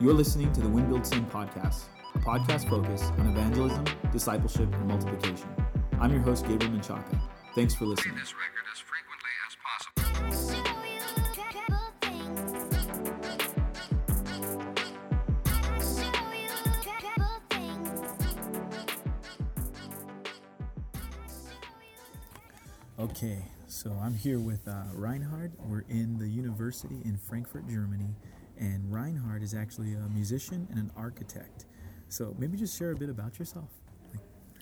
[0.00, 4.86] You're listening to the Win Build Send podcast, a podcast focused on evangelism, discipleship, and
[4.86, 5.48] multiplication.
[6.00, 7.20] I'm your host, Gabriel Menchaca.
[7.56, 8.14] Thanks for listening.
[8.14, 10.68] this record as frequently as possible.
[23.00, 25.54] Okay, so I'm here with uh, Reinhard.
[25.58, 28.14] We're in the university in Frankfurt, Germany,
[28.58, 31.66] and Reinhard is actually a musician and an architect.
[32.08, 33.70] So maybe just share a bit about yourself.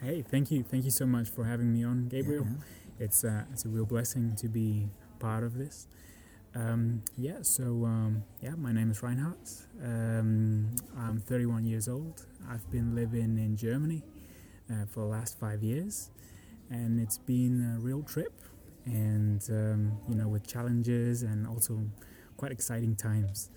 [0.02, 2.44] Hey, thank you, thank you so much for having me on, Gabriel.
[2.44, 2.62] man.
[2.98, 4.88] it's uh, it's a real blessing to be
[5.18, 5.86] part of this.
[6.54, 9.36] Um, yeah, so um, yeah, my name is Reinhard.
[9.82, 12.26] Um, I'm 31 years old.
[12.50, 14.02] I've been living in Germany
[14.70, 16.10] uh, for the last five years,
[16.70, 18.32] and it's been a real trip.
[18.84, 21.80] And um, you know, with challenges and also
[22.36, 23.50] quite exciting times.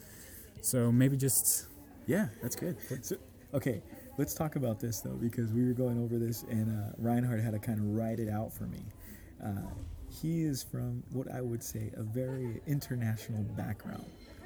[0.62, 1.68] So maybe just
[2.10, 2.76] Yeah, that's good.
[3.02, 3.18] So,
[3.54, 3.84] okay,
[4.18, 7.54] let's talk about this though, because we were going over this, and uh, Reinhard had
[7.54, 8.84] to kind of write it out for me.
[9.44, 9.70] Uh,
[10.10, 14.06] he is from what I would say a very international background.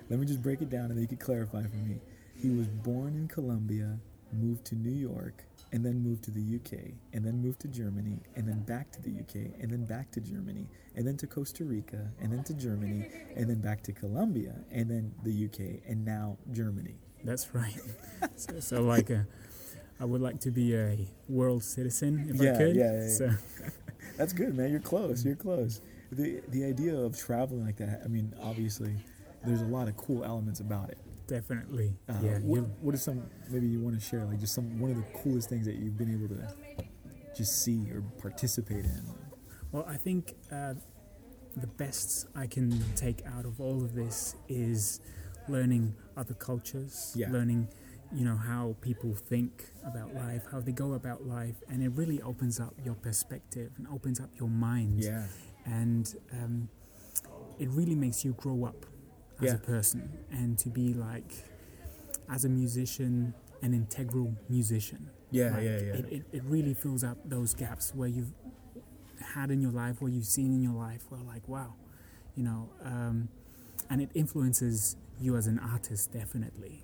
[0.09, 2.01] Let me just break it down, and then you could clarify for me.
[2.35, 3.97] He was born in Colombia,
[4.33, 8.19] moved to New York, and then moved to the UK, and then moved to Germany,
[8.35, 11.65] and then back to the UK, and then back to Germany, and then to Costa
[11.65, 16.05] Rica, and then to Germany, and then back to Colombia, and then the UK, and
[16.05, 16.95] now Germany.
[17.25, 17.75] That's right.
[18.37, 19.27] so, so like a,
[19.99, 22.75] I would like to be a world citizen if Yeah, I could.
[22.75, 23.09] yeah, yeah, yeah.
[23.09, 23.29] So
[24.17, 24.69] That's good, man.
[24.71, 25.25] You're close.
[25.25, 25.81] You're close.
[26.11, 28.01] The the idea of traveling like that.
[28.05, 28.95] I mean, obviously,
[29.43, 30.99] there's a lot of cool elements about it.
[31.27, 32.39] Definitely, Uh, yeah.
[32.39, 34.25] What, what is some maybe you want to share?
[34.25, 36.85] Like just some one of the coolest things that you've been able to
[37.35, 39.01] just see or participate in.
[39.71, 40.75] well, I think uh,
[41.55, 44.99] the best I can take out of all of this is
[45.49, 47.31] learning other cultures, Yeah.
[47.31, 47.67] learning,
[48.13, 52.21] you know, how people think about life, how they go about life, and it really
[52.21, 55.03] opens up your perspective and opens up your mind.
[55.03, 55.25] Yeah.
[55.65, 56.67] and um,
[57.57, 58.85] it really makes you grow up
[59.39, 59.55] as Yeah.
[59.55, 61.31] a person and to be like
[62.29, 65.93] as a musician an integral musician Yeah, Like, yeah, yeah.
[65.99, 68.33] It, it, it really fills up those gaps where you've
[69.33, 71.73] had in your life where you've seen in your life where like wow
[72.35, 73.29] you know um,
[73.89, 76.83] and it influences you as an artist definitely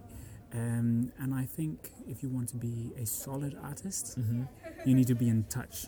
[0.53, 4.43] um, and I think if you want to be a solid artist hmm
[4.85, 5.87] you need to be in touch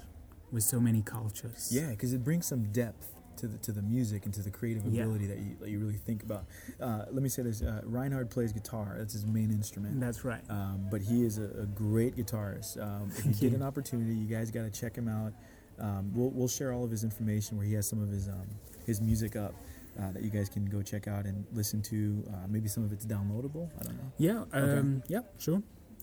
[0.51, 4.25] with so many cultures Yeah, because it brings some depth to the to the music
[4.25, 5.03] and to the creative Yeah.
[5.03, 6.45] ability that you that you really think about.
[6.79, 8.95] Uh, let me say this: uh, Reinhard plays guitar.
[8.97, 9.99] That's his main instrument.
[9.99, 12.81] that's right Um, but he is a, a great guitarist.
[12.81, 15.33] Um, if you get an opportunity, you guys got to check him out.
[15.79, 18.47] Um, we'll, we'll share all of his information where he has some of his um,
[18.85, 19.53] his music up
[19.99, 22.23] uh, that you guys can go check out and listen to.
[22.31, 23.69] Uh, maybe some of it's downloadable.
[23.79, 24.11] I don't know.
[24.17, 24.77] Yeah, Okay.
[24.79, 25.61] um, yeah, sure.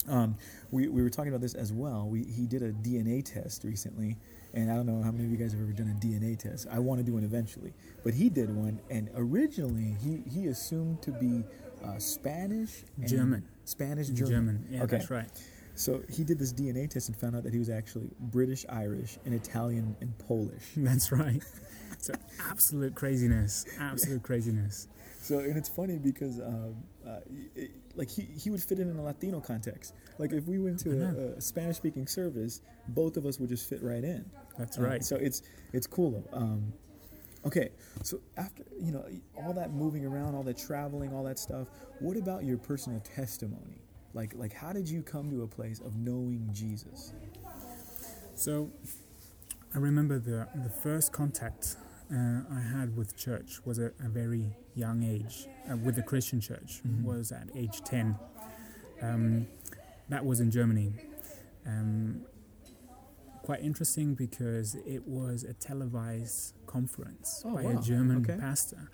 [0.09, 0.37] Um,
[0.71, 2.09] we, we were talking about this as well.
[2.09, 4.17] We, he did a DNA test recently,
[4.59, 6.67] and I don't know how many of you guys have ever done a DNA test.
[6.71, 11.01] I want to do one eventually, but he did one, and originally he, he assumed
[11.03, 11.45] to be
[11.85, 13.49] uh, Spanish, and German.
[13.65, 14.67] Spanish, German.
[14.69, 14.97] yeah, okay.
[14.97, 15.31] that's right.
[15.77, 19.17] So he did this DNA test and found out that he was actually British, Irish,
[19.25, 20.65] and Italian and Polish.
[20.77, 21.43] That's right.
[22.01, 22.15] So
[22.49, 24.87] absolute craziness, absolute craziness.
[25.21, 27.21] So and it's funny because um, uh,
[27.57, 29.95] it, like he, he would fit in in a Latino context.
[30.17, 33.69] Like if we went to a, a Spanish speaking service, both of us would just
[33.69, 34.25] fit right in.
[34.59, 35.05] That's Uh, right.
[35.05, 35.43] So it's
[35.73, 36.37] it's cool though.
[36.37, 36.73] Um,
[37.45, 37.71] okay,
[38.03, 39.05] so after you know
[39.37, 41.69] all that moving around, all that traveling, all that stuff,
[42.01, 43.81] what about your personal testimony?
[44.15, 47.13] Like like how did you come to a place of knowing Jesus?
[48.35, 48.71] So
[49.75, 51.77] I remember the the first contact
[52.11, 55.47] uh, I had with church was at a very young age.
[55.71, 57.03] Uh, with the Christian church Mhm.
[57.05, 58.17] was at age ten.
[59.03, 59.47] Um,
[60.09, 60.93] that was in Germany.
[61.67, 62.25] Um,
[63.49, 67.79] quite interesting because it was a televised conference Oh, by wow.
[67.79, 68.37] a German Okay.
[68.39, 68.91] pastor.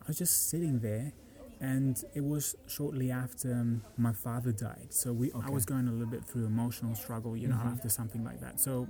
[0.00, 1.12] I was just sitting there,
[1.60, 4.86] and it was shortly after um, my father died.
[4.88, 7.72] So we, I was going a little bit through emotional struggle, you know, Mhm.
[7.72, 8.54] after something like that.
[8.60, 8.88] So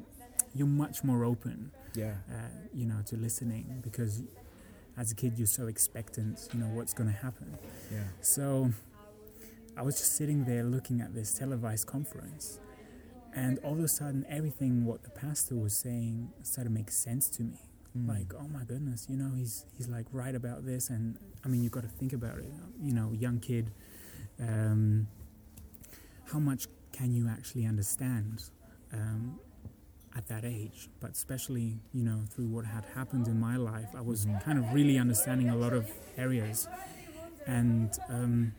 [0.54, 2.14] you're much more open, Yeah.
[2.30, 2.34] uh,
[2.72, 4.22] you know, to listening because
[4.96, 7.48] as a kid you're so expectant, you know, what's going to happen.
[7.90, 8.04] Yeah.
[8.20, 8.72] So
[9.76, 12.60] I was just sitting there looking at this televised conference,
[13.34, 17.28] and all of a sudden, everything what the pastor was saying started to make sense
[17.30, 17.58] to me.
[17.96, 18.08] Mm.
[18.08, 21.62] Like, oh my goodness, you know, he's he's like right about this, and I mean,
[21.62, 22.52] you've got to think about it.
[22.80, 23.70] You know, young kid,
[24.40, 25.08] um,
[26.32, 28.44] how much can you actually understand
[28.92, 29.38] um,
[30.16, 30.88] at that age?
[31.00, 34.42] But especially, you know, through what had happened in my life, I was Mhm.
[34.42, 36.68] kind of really understanding a lot of areas,
[37.46, 38.52] and um,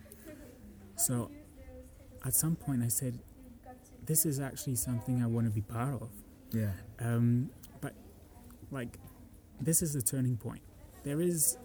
[0.96, 1.32] so
[2.24, 3.20] at some point I said,
[4.06, 6.10] this is actually something I want to be part of.
[6.52, 6.72] Yeah.
[7.00, 7.50] Um,
[7.82, 7.94] but
[8.72, 9.00] like,
[9.62, 10.62] this is the turning point.
[11.04, 11.58] There is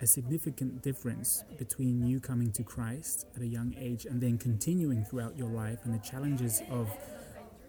[0.00, 5.04] a significant difference between you coming to Christ at a young age and then continuing
[5.04, 6.88] throughout your life and the challenges of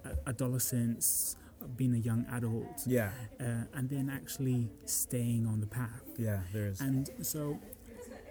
[0.06, 1.36] uh, adolescence,
[1.76, 3.12] being a young adult, Yeah.
[3.40, 6.04] uh, and then actually staying on the path.
[6.18, 6.42] Yeah.
[6.54, 6.80] There is.
[6.82, 7.60] And so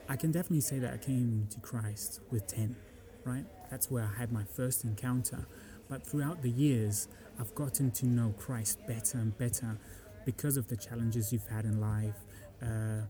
[0.09, 2.77] I can definitely say that I came to Christ with 10,
[3.25, 3.45] right?
[3.71, 5.47] That's where I had my first encounter.
[5.89, 9.79] But throughout the years, I've gotten to know Christ better and better
[10.25, 12.17] because of the challenges you've had in life,
[12.63, 13.03] uh,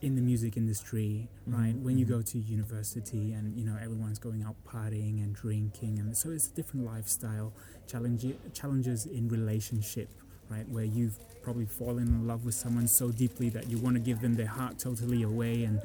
[0.00, 1.74] in the music industry, right?
[1.74, 2.10] Mhm, When you mhm.
[2.10, 5.98] go to university and, you know, everyone's going out partying and drinking.
[5.98, 7.52] And so it's a different lifestyle,
[7.86, 10.08] challenge, challenges in relationship,
[10.48, 10.68] right?
[10.68, 14.20] Where you've probably fallen in love with someone so deeply that you want to give
[14.20, 15.80] them their heart totally away and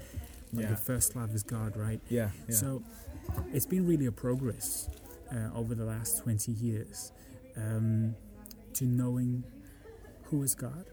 [0.51, 0.67] Yeah.
[0.69, 1.99] your first love is God, right?
[2.09, 2.29] yeah.
[2.47, 2.55] Yeah.
[2.55, 2.83] So
[3.51, 4.89] it's been really a progress
[5.31, 7.11] uh, over the last 20 years
[7.57, 8.15] um,
[8.73, 9.43] to knowing
[10.23, 10.85] who is God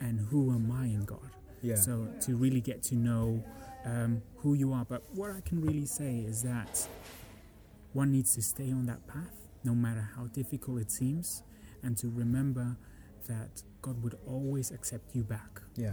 [0.00, 1.30] and who am I in God.
[1.62, 1.76] yeah.
[1.76, 3.42] So to really get to know
[3.84, 4.84] um, who you are.
[4.84, 6.86] But what I can really say is that
[7.92, 9.34] one needs to stay on that path,
[9.64, 11.42] no matter how difficult it seems,
[11.82, 12.76] and to remember
[13.28, 15.60] that God would always accept you back.
[15.76, 15.92] yeah.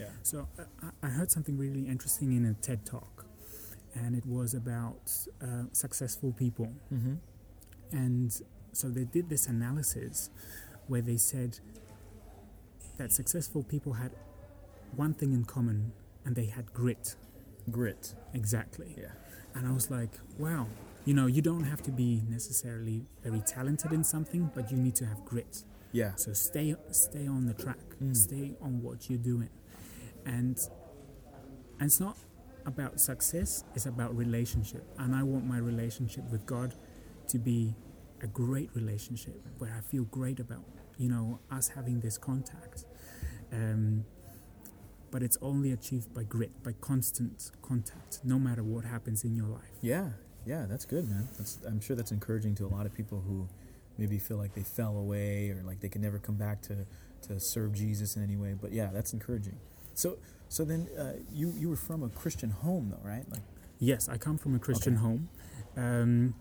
[0.00, 0.06] Yeah.
[0.22, 3.26] So uh, I, I heard something really interesting in a TED talk,
[3.94, 5.10] and it was about
[5.42, 6.72] uh, successful people.
[6.92, 7.14] Mm-hmm.
[7.92, 8.40] And
[8.72, 10.30] so they did this analysis
[10.88, 11.58] where they said
[12.98, 14.12] that successful people had
[14.96, 15.92] one thing in common,
[16.24, 17.16] and they had grit.
[17.70, 18.14] Grit.
[18.32, 18.94] Exactly.
[18.96, 19.08] Yeah.
[19.54, 20.66] And I was like, wow,
[21.04, 24.94] you know, you don't have to be necessarily very talented in something, but you need
[24.96, 25.64] to have grit.
[25.92, 26.14] Yeah.
[26.16, 27.78] So stay stay on the track.
[28.02, 28.16] Mm.
[28.16, 29.50] Stay on what you're doing.
[30.26, 30.58] And
[31.78, 32.16] and it's not
[32.66, 34.84] about success, it's about relationship.
[34.98, 36.74] And I want my relationship with God
[37.28, 37.74] to be
[38.22, 40.64] a great relationship where I feel great about,
[40.98, 42.84] you know, us having this contact.
[43.52, 44.04] Um,
[45.10, 49.46] but it's only achieved by grit, by constant contact, no matter what happens in your
[49.46, 49.70] life.
[49.80, 50.08] Yeah,
[50.44, 51.28] yeah, that's good, man.
[51.38, 53.48] That's, I'm sure that's encouraging to a lot of people who
[53.96, 56.86] maybe feel like they fell away or like they can never come back to,
[57.28, 58.54] to serve Jesus in any way.
[58.60, 59.56] But yeah, that's encouraging.
[59.94, 60.18] So,
[60.48, 63.24] so then uh, you you were from a Christian home, though, right?
[63.30, 63.42] Like,
[63.80, 65.02] Yes, I come from a Christian Okay.
[65.02, 65.28] home.
[65.76, 66.34] Um,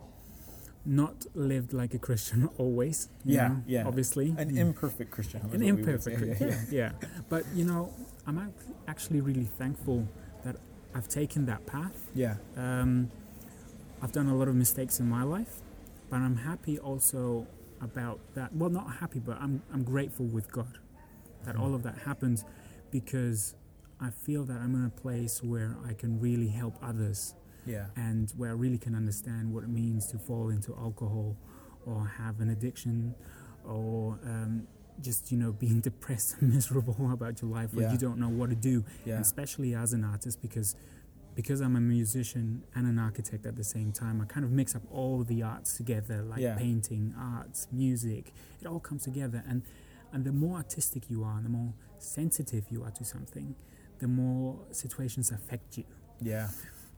[0.85, 3.09] not lived like a Christian always.
[3.25, 3.87] Yeah, know, yeah.
[3.87, 4.29] Obviously.
[4.37, 4.57] an Mm.
[4.57, 5.51] imperfect Christian home.
[5.51, 6.17] An what we would imperfect.
[6.17, 6.49] Christian.
[6.71, 7.07] Yeah, yeah.
[7.29, 7.91] But, you know,
[8.27, 8.53] I'm
[8.87, 10.07] actually really thankful
[10.43, 10.57] that
[10.93, 11.95] I've taken that path.
[12.13, 13.09] yeah, Um,
[14.01, 15.61] I've done a lot of mistakes in my life,
[16.09, 17.47] but I'm happy also
[17.81, 18.53] about that.
[18.55, 20.77] Well, not happy, but I'm, I'm grateful with God
[21.45, 22.43] that all of that happened
[22.93, 23.55] because
[23.99, 27.35] I feel that I'm in a place where I can really help others.
[27.65, 31.37] Yeah, and where I really can understand what it means to fall into alcohol
[31.85, 33.15] or have an addiction
[33.65, 34.67] or um,
[35.01, 37.93] just you know being depressed and miserable about your life where Yeah.
[37.93, 38.83] you don't know what to do.
[39.05, 40.75] Yeah, especially as an artist because
[41.35, 44.75] because I'm a musician and an architect at the same time I kind of mix
[44.75, 46.55] up all the arts together like Yeah.
[46.57, 48.33] painting arts music.
[48.61, 49.41] It all comes together.
[49.49, 49.63] And
[50.11, 53.55] and the more artistic you are and the more sensitive you are to something
[53.99, 55.85] the more situations affect you
[56.21, 56.47] yeah,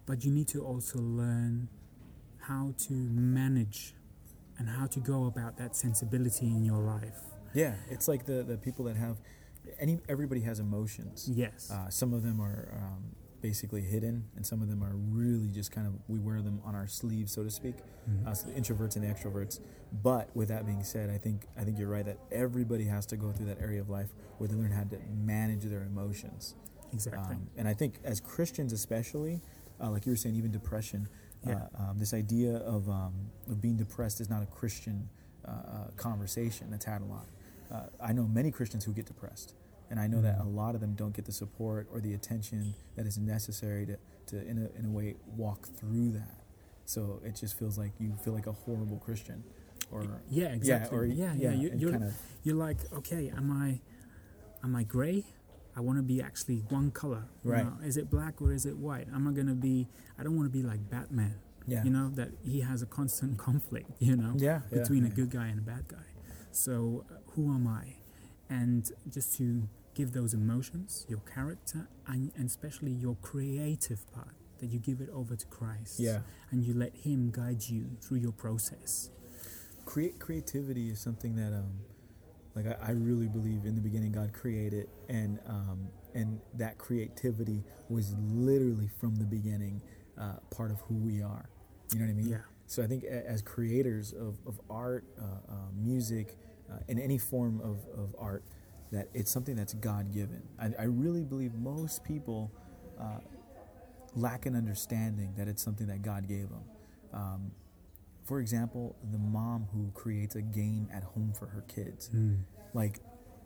[0.06, 1.68] but you need to also learn
[2.40, 3.94] how to manage
[4.58, 7.20] and how to go about that sensibility in your life.
[7.54, 7.74] yeah.
[7.90, 9.18] It's like the the people that have
[9.80, 10.00] any.
[10.08, 11.30] Everybody has emotions.
[11.34, 11.72] Yes.
[11.72, 13.16] Uh, some of them are um,
[13.50, 16.74] basically hidden, and some of them are really just kind of we wear them on
[16.74, 17.76] our sleeves, so to speak.
[18.10, 18.26] Mhm.
[18.26, 19.60] Uh, so the introverts and the extroverts.
[20.02, 23.16] But with that being said, I think I think you're right that everybody has to
[23.18, 24.10] go through that area of life
[24.40, 26.56] where they learn how to manage their emotions.
[26.94, 27.36] exactly.
[27.36, 29.42] Um, and I think as Christians, especially,
[29.82, 31.08] uh, like you were saying, even depression,
[31.46, 31.68] Yeah.
[31.78, 33.14] uh, um, this idea of, um,
[33.48, 35.10] of being depressed is not a Christian
[35.44, 37.28] uh, uh, conversation that's had a lot.
[37.70, 39.56] Uh, I know many Christians who get depressed,
[39.90, 40.56] and I know that a Mhm.
[40.56, 44.46] lot of them don't get the support or the attention that is necessary to, to
[44.48, 46.42] in, a, in a way, walk through that.
[46.86, 49.44] So it just feels like you feel like a horrible Christian.
[49.92, 51.12] Or, yeah, exactly.
[51.14, 51.52] Yeah, or, yeah, yeah.
[51.52, 52.14] You, you're, kind of,
[52.44, 53.80] you're like, okay, am I,
[54.64, 55.26] am I gray?
[55.76, 57.26] I want to be actually one color.
[57.44, 57.66] Right.
[57.66, 57.78] know?
[57.86, 59.08] Is it black or is it white?
[59.14, 59.90] Am I gonna be?
[60.18, 61.36] I don't want to be like Batman.
[61.68, 61.84] yeah.
[61.84, 63.90] You know that he has a constant conflict.
[64.00, 64.34] You know.
[64.38, 65.12] yeah, yeah, between yeah.
[65.12, 65.98] a good guy and a bad guy.
[66.52, 67.98] So, uh, who am I?
[68.50, 74.68] And just to give those emotions, your character, and, and especially your creative part, that
[74.68, 76.00] you give it over to Christ.
[76.00, 76.20] Yeah.
[76.52, 79.10] And you let Him guide you through your process.
[79.86, 81.80] create creativity is something that um
[82.56, 87.64] like I, I really believe in the beginning God created and um and that creativity
[87.90, 89.82] was literally from the beginning
[90.18, 91.50] uh, part of who we are
[91.94, 92.30] You know what I mean?
[92.30, 92.38] Yeah.
[92.68, 96.36] So I think as creators of, of art, uh, uh, music,
[96.72, 98.44] uh, and any form of, of art,
[98.92, 100.42] that it's something that's God given.
[100.60, 102.52] I, I really believe most people
[103.00, 103.20] uh,
[104.16, 106.64] lack an understanding that it's something that God gave them.
[107.14, 107.52] Um,
[108.24, 112.10] for example, the mom who creates a game at home for her kids.
[112.16, 112.40] Mm.
[112.74, 113.00] Like,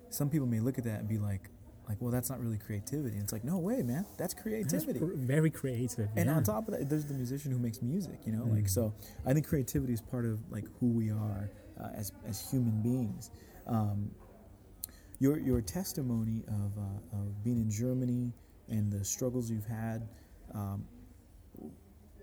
[0.09, 1.49] some people may look at that and be like,
[1.87, 3.15] like, well, that's not really creativity.
[3.15, 4.99] And it's like, no way, man, that's That's creativity.
[4.99, 6.07] pr- very creative.
[6.15, 6.35] And yeah.
[6.35, 8.43] on top of that, there's the musician who makes music, you know.
[8.43, 8.69] Like Mm.
[8.69, 8.93] so,
[9.25, 11.49] I think creativity is part of like who we are
[11.79, 13.31] uh, as as human beings.
[13.67, 14.11] Um,
[15.19, 18.31] your your testimony of uh, of being in Germany
[18.69, 20.07] and the struggles you've had.
[20.53, 20.85] Um,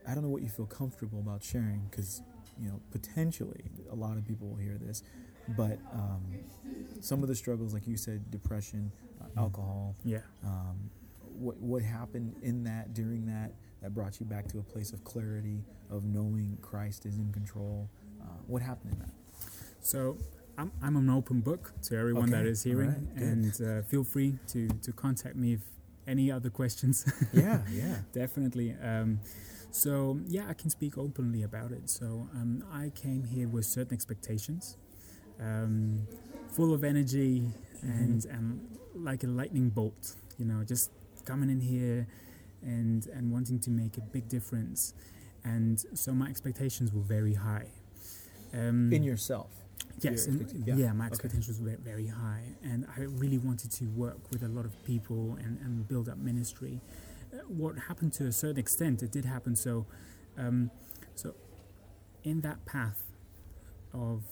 [0.08, 2.22] I don't know what you feel comfortable about sharing because
[2.58, 5.02] you know potentially a lot of people will hear this,
[5.56, 6.22] but um,
[7.00, 10.18] some of the struggles, like you said, depression, uh, alcohol, yeah.
[10.44, 10.90] um,
[11.38, 15.04] what what happened in that during that that brought you back to a place of
[15.04, 17.90] clarity of knowing Christ is in control.
[18.20, 19.10] Uh, what happened in that?
[19.86, 20.18] So
[20.58, 23.22] I'm, I'm an open book to everyone that Okay, is hearing, good.
[23.22, 25.60] and uh, feel free to, to contact me if
[26.08, 27.04] any other questions.
[27.32, 27.98] Yeah, yeah.
[28.12, 28.74] Definitely.
[28.82, 29.20] Um,
[29.70, 31.88] so yeah, I can speak openly about it.
[31.88, 34.76] So um, I came here with certain expectations,
[35.40, 36.06] um,
[36.50, 37.42] full of energy
[37.82, 38.60] and and
[38.94, 40.16] like a lightning bolt.
[40.36, 40.90] You know, just
[41.24, 42.08] coming in here
[42.62, 44.94] and and wanting to make a big difference.
[45.44, 47.68] And so my expectations were very high.
[48.52, 49.50] Um, In yourself.
[50.00, 51.12] Yes, and- yeah, yeah, my okay.
[51.12, 55.36] expectations were very high, and I really wanted to work with a lot of people
[55.42, 56.80] and, and build up ministry.
[57.32, 59.56] Uh, what happened to a certain extent, it did happen.
[59.56, 59.86] So,
[60.36, 60.70] um,
[61.14, 61.34] so
[62.24, 63.02] in that path
[63.94, 64.22] of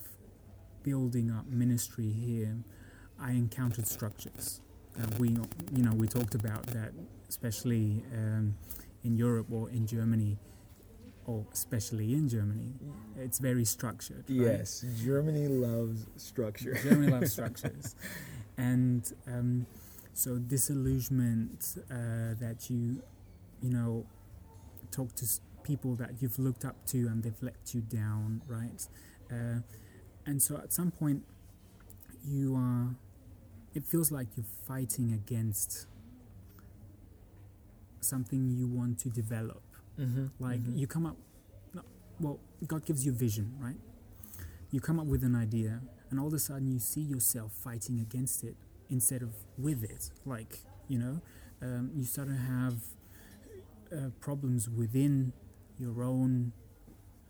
[0.82, 2.56] building up ministry here,
[3.18, 4.60] I encountered structures.
[5.00, 6.92] Uh, we, you know, we talked about that,
[7.28, 8.54] especially um,
[9.02, 10.36] in Europe or in Germany,
[11.26, 12.74] or especially in Germany,
[13.16, 14.24] it's very structured.
[14.28, 14.58] right?
[14.58, 16.74] Yes, Germany loves structure.
[16.82, 17.94] Germany loves structures,
[18.56, 19.66] and um,
[20.12, 23.02] so disillusionment uh, that you,
[23.62, 24.06] you know,
[24.90, 25.26] talk to
[25.62, 28.86] people that you've looked up to and they've let you down, right?
[29.30, 29.60] Uh,
[30.26, 31.22] and so at some point,
[32.24, 32.94] you are.
[33.74, 35.86] It feels like you're fighting against
[38.00, 39.62] something you want to develop.
[40.00, 40.26] Mm-hmm.
[40.38, 41.16] Like you come up,
[41.72, 41.82] no,
[42.20, 43.76] well, God gives you vision, right?
[44.70, 48.00] You come up with an idea, and all of a sudden you see yourself fighting
[48.00, 48.56] against it
[48.90, 50.10] instead of with it.
[50.24, 50.58] Like,
[50.88, 51.20] you know,
[51.62, 52.74] um, you start to have
[53.92, 55.32] uh, problems within
[55.78, 56.52] your own,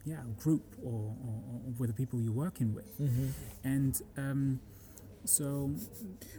[0.04, 2.99] yeah, group or, or, or with the people you're working with.
[3.00, 3.28] Mm-hmm.
[3.62, 4.61] And um,
[5.25, 5.71] so,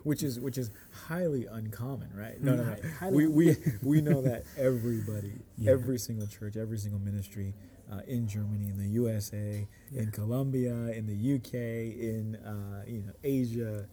[0.04, 0.70] Which is which is
[1.08, 2.42] highly uncommon, right?
[2.42, 2.70] No, no, no.
[2.84, 5.72] Hi- highly- We we we know that everybody, Yeah.
[5.72, 7.54] every single church, every single ministry
[7.92, 10.02] uh, in Germany, in the USA, Yeah.
[10.04, 13.88] in Colombia, in the UK, in uh, you know Asia,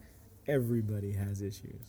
[0.46, 1.80] everybody has issues.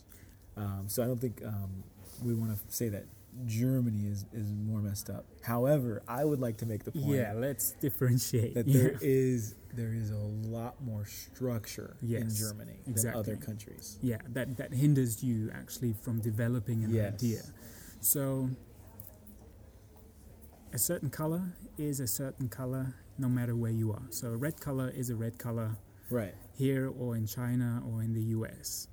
[0.56, 1.82] Um, so I don't think um,
[2.22, 3.04] we want to say that
[3.46, 5.26] Germany is is more messed up.
[5.42, 8.54] However, I would like to make the point yeah, let's differentiate.
[8.54, 8.82] that yeah.
[8.82, 13.98] there is there is a lot more structure in Yes, Germany than other countries.
[14.02, 17.14] yeah that that hinders you actually from developing an Yes.
[17.14, 17.42] idea
[18.00, 18.50] so
[20.72, 21.42] a certain color
[21.78, 25.16] is a certain color no matter where you are so a red color is a
[25.16, 25.76] red color
[26.10, 26.34] Right.
[26.56, 28.86] here or in china or in the us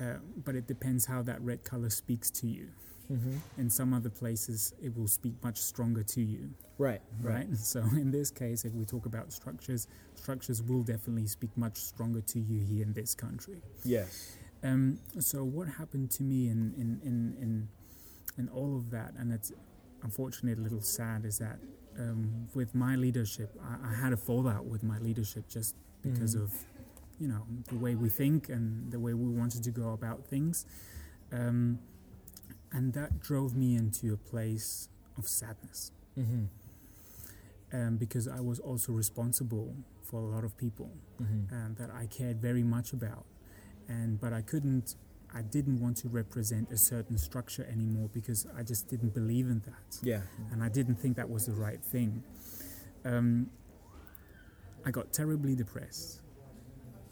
[0.00, 0.14] uh,
[0.44, 2.68] but it depends how that red color speaks to you
[3.10, 3.36] Mm-hmm.
[3.60, 7.00] in some other places it will speak much stronger to you Right.
[7.22, 11.78] right so in this case if we talk about structures structures will definitely speak much
[11.78, 14.36] stronger to you here in this country Yes.
[14.62, 17.68] um, so what happened to me in, in, in, in,
[18.36, 19.52] in all of that, and it's
[20.02, 21.58] unfortunately a little sad, is that
[21.98, 26.42] um, with my leadership, I, I had a fallout with my leadership just because Mhm.
[26.44, 26.52] of,
[27.18, 30.66] you know, the way we think and the way we wanted to go about things.
[31.32, 31.78] Um,
[32.72, 36.44] and that drove me into a place of sadness Mm-hmm.
[37.72, 40.90] um, because I was also responsible for a lot of people
[41.22, 41.54] Mm-hmm.
[41.54, 43.24] um, that I cared very much about,
[43.88, 44.94] and but I couldn't,
[45.34, 49.60] I didn't want to represent a certain structure anymore because I just didn't believe in
[49.66, 50.22] that, Yeah.
[50.52, 52.22] and I didn't think that was the right thing.
[53.04, 53.50] Um,
[54.86, 56.20] I got terribly depressed,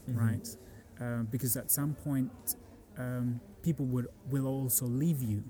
[0.08, 0.16] Mhm.
[0.16, 0.56] right?
[1.00, 2.30] Uh, because at some point,
[2.98, 5.44] um, people would will also leave you,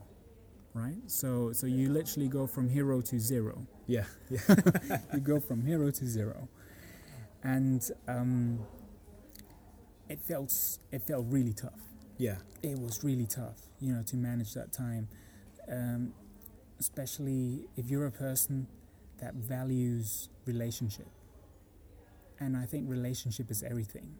[0.74, 0.98] right?
[1.06, 4.04] So so you literally go from hero to zero Yeah.
[4.30, 4.40] Yeah.
[5.14, 6.48] you go from hero to zero,
[7.42, 8.60] and um,
[10.08, 10.52] it felt
[10.92, 11.80] it felt really tough.
[12.18, 12.36] Yeah.
[12.62, 15.08] It was really tough, you know, to manage that time,
[15.70, 16.12] um,
[16.80, 18.66] especially if you're a person
[19.20, 21.08] that values relationship.
[22.38, 24.14] And I think relationship is everything.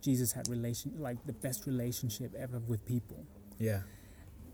[0.00, 3.24] Jesus had relation like the best relationship ever with people.
[3.58, 3.80] Yeah.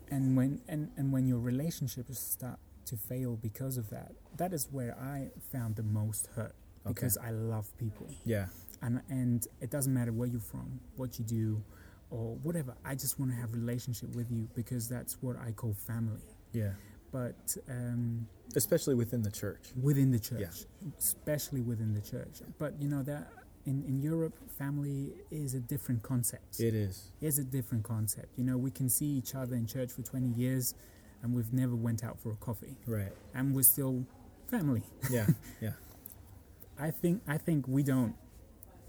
[0.09, 4.67] And when and, and when your relationships start to fail because of that, that is
[4.71, 6.93] where I found the most hurt Okay.
[6.93, 8.07] because I love people.
[8.23, 8.45] Yeah.
[8.81, 11.61] And and it doesn't matter where you're from, what you do,
[12.09, 12.75] or whatever.
[12.85, 16.21] I just want to have relationship with you because that's what I call family.
[16.53, 16.71] Yeah.
[17.11, 19.71] But um, Especially within the church.
[19.81, 20.89] within the church, Yeah.
[20.97, 22.41] especially within the church.
[22.59, 23.29] But you know that
[23.67, 26.59] in, in Europe, family is a different concept.
[26.59, 27.11] It is.
[27.21, 28.29] It's a different concept.
[28.37, 30.73] You know, we can see each other in church for 20 years,
[31.21, 33.11] and we've never went out for a coffee, Right.
[33.35, 34.05] and we're still
[34.49, 34.83] family.
[35.11, 35.27] Yeah.
[35.61, 35.73] yeah.
[36.79, 38.15] I think I think we don't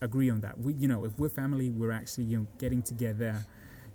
[0.02, 0.58] agree on that.
[0.60, 3.44] We, you know, if we're family, we're actually you know getting together,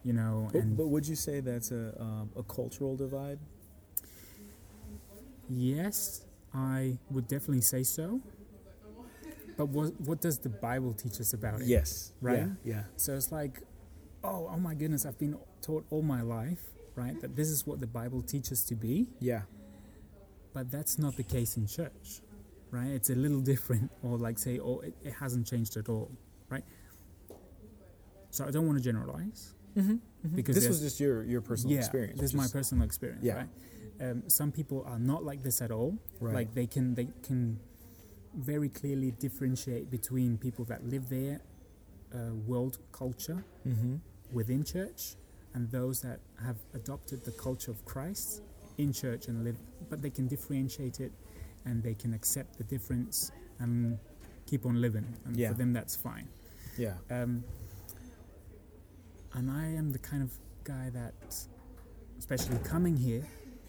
[0.04, 3.40] you know, But, and but would you say that's a um, a cultural divide?
[5.50, 8.20] yes, I would definitely say so.
[9.58, 11.68] But what what does the Bible teach us about it?
[11.68, 12.14] Yes.
[12.22, 12.48] Right?
[12.64, 12.84] Yeah.
[12.96, 13.62] So it's like,
[14.24, 16.62] oh, oh my goodness, I've been taught all my life,
[16.96, 19.42] right, that this is what the Bible teaches to be, Yeah.
[20.54, 22.22] but that's not the case in church,
[22.72, 22.88] right?
[22.88, 26.12] It's a little different, or like say, oh, it, it hasn't changed at all,
[26.50, 26.64] right?
[28.32, 29.54] So I don't want to generalize.
[29.78, 29.96] Mm-hmm.
[30.36, 32.20] Because this was just your your personal yeah, experience.
[32.20, 33.36] This is my personal experience, Yeah.
[33.36, 33.50] right?
[34.02, 35.98] Um, some people are not like this at all.
[36.20, 36.36] Right.
[36.36, 37.60] Like they can they can
[38.36, 41.42] very clearly differentiate between people that live their
[42.13, 43.96] uh, world culture Mm-hmm.
[44.32, 45.16] within church
[45.54, 48.42] and those that have adopted the culture of Christ
[48.78, 49.58] in church and live,
[49.90, 51.12] but they can differentiate it
[51.66, 54.00] and they can accept the difference and
[54.48, 55.06] keep on living.
[55.25, 55.50] And Yeah.
[55.52, 56.28] for them, that's fine.
[56.78, 56.96] Yeah.
[57.12, 57.44] Um,
[59.34, 60.32] and I am the kind of
[60.63, 61.13] guy that,
[62.18, 63.25] especially coming here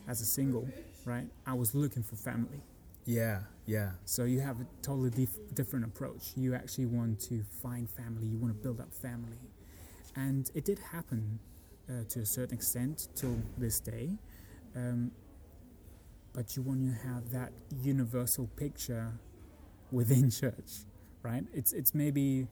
[0.09, 0.69] as a single,
[1.05, 2.61] right, I was looking for family.
[3.05, 3.41] Yeah.
[3.67, 3.93] Yeah.
[4.05, 6.33] So you have a totally dif- different approach.
[6.37, 8.27] You actually want to find family.
[8.27, 9.39] You want to build up family,
[10.17, 11.39] and it did happen
[11.89, 14.11] uh, to a certain extent till this day.
[14.77, 15.13] Um,
[16.33, 19.13] but you want to have that universal picture
[19.91, 20.85] within church,
[21.23, 21.45] right?
[21.53, 22.49] It's it's maybe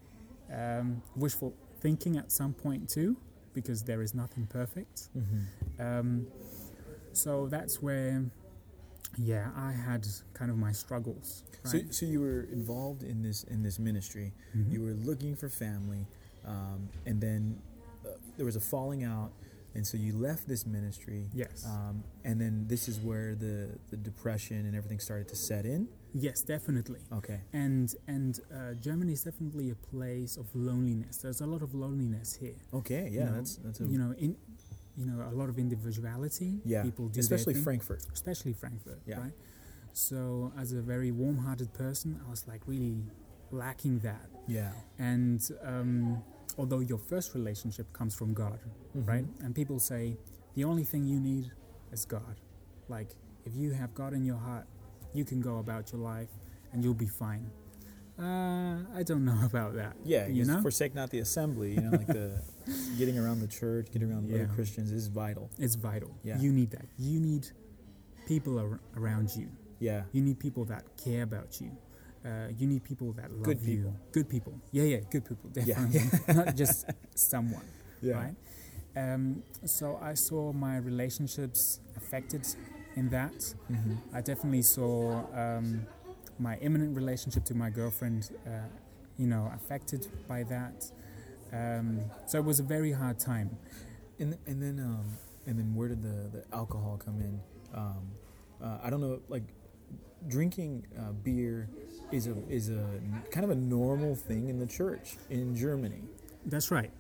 [0.53, 3.17] um, wishful thinking at some point too,
[3.55, 5.09] because there is nothing perfect.
[5.17, 5.83] Mm-hmm.
[5.83, 6.27] Um,
[7.13, 8.25] so that's where,
[9.17, 11.43] yeah, I had kind of my struggles.
[11.65, 11.95] So, Right?
[11.95, 14.33] so you were involved in this in this ministry.
[14.57, 14.73] Mhm.
[14.73, 16.07] You were looking for family,
[16.45, 17.61] um, and then
[18.05, 19.31] uh, there was a falling out,
[19.75, 21.29] and so you left this ministry.
[21.35, 25.65] yes, Um, and then this is where the the depression and everything started to set
[25.65, 25.89] in.
[26.15, 27.01] yes, definitely.
[27.13, 27.41] Okay.
[27.53, 31.19] And and uh, Germany is definitely a place of loneliness.
[31.19, 32.57] There's a lot of loneliness here.
[32.73, 33.05] Okay.
[33.05, 33.11] Yeah.
[33.11, 34.37] you know, that's that's a you know in
[34.97, 36.61] you know a lot of individuality.
[36.65, 36.83] yeah.
[36.83, 37.55] people do Especially.
[37.55, 38.03] Frankfurt.
[38.13, 39.21] especially Frankfurt, Yeah.
[39.21, 39.33] right?
[39.93, 42.99] So as a very warm-hearted person, I was like really
[43.51, 44.29] lacking that.
[44.49, 44.73] Yeah.
[44.99, 46.23] And um,
[46.59, 48.59] although your first relationship comes from God,
[48.97, 49.07] Mhm.
[49.09, 49.27] right?
[49.41, 50.17] And people say
[50.55, 51.53] the only thing you need
[51.93, 52.37] is God.
[52.89, 53.11] Like
[53.45, 54.67] if you have God in your heart,
[55.15, 56.31] you can go about your life
[56.73, 57.51] and you'll be fine.
[58.19, 59.97] Uh, I don't know about that.
[60.05, 61.75] Yeah, you know, forsake not the assembly.
[61.75, 62.41] You know, like the
[62.99, 65.51] getting around the church, getting around other Christians is vital.
[65.59, 66.17] it's vital.
[66.23, 66.39] Yeah.
[66.39, 66.87] You need that.
[66.99, 67.49] You need
[68.27, 69.49] people ar- around you.
[69.81, 71.71] Yeah, You need people that care about you.
[72.25, 73.77] Uh, you need people that love Good you.
[73.77, 73.97] people.
[74.13, 74.55] Good people.
[74.71, 75.51] Yeah, yeah, good people.
[75.55, 76.35] Yeah, Definitely.
[76.35, 77.65] Not just someone.
[78.01, 78.35] yeah, right?
[78.97, 82.47] Um, so I saw my relationships affected
[82.95, 83.55] in that.
[83.67, 85.85] hmm I definitely saw um,
[86.39, 88.51] my imminent relationship to my girlfriend, uh,
[89.19, 90.93] you know, affected by that.
[91.53, 93.57] Um, so it was a very hard time.
[94.19, 95.05] And and then um
[95.47, 97.41] and then where did the the alcohol come in?
[97.75, 98.13] Um,
[98.63, 99.43] uh, I don't know, like
[100.29, 101.69] drinking uh, beer
[102.13, 102.87] is a is a
[103.31, 106.03] kind of a normal thing in the church in Germany.
[106.47, 106.91] That's right.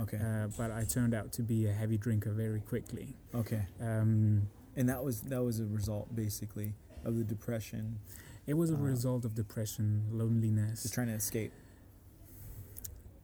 [0.00, 3.16] Okay, Uh, but I turned out to be a heavy drinker very quickly.
[3.34, 7.98] okay, Um, and that was that was a result basically of the depression,
[8.46, 10.82] it was a Uh, result of depression, loneliness.
[10.82, 11.52] just trying to escape.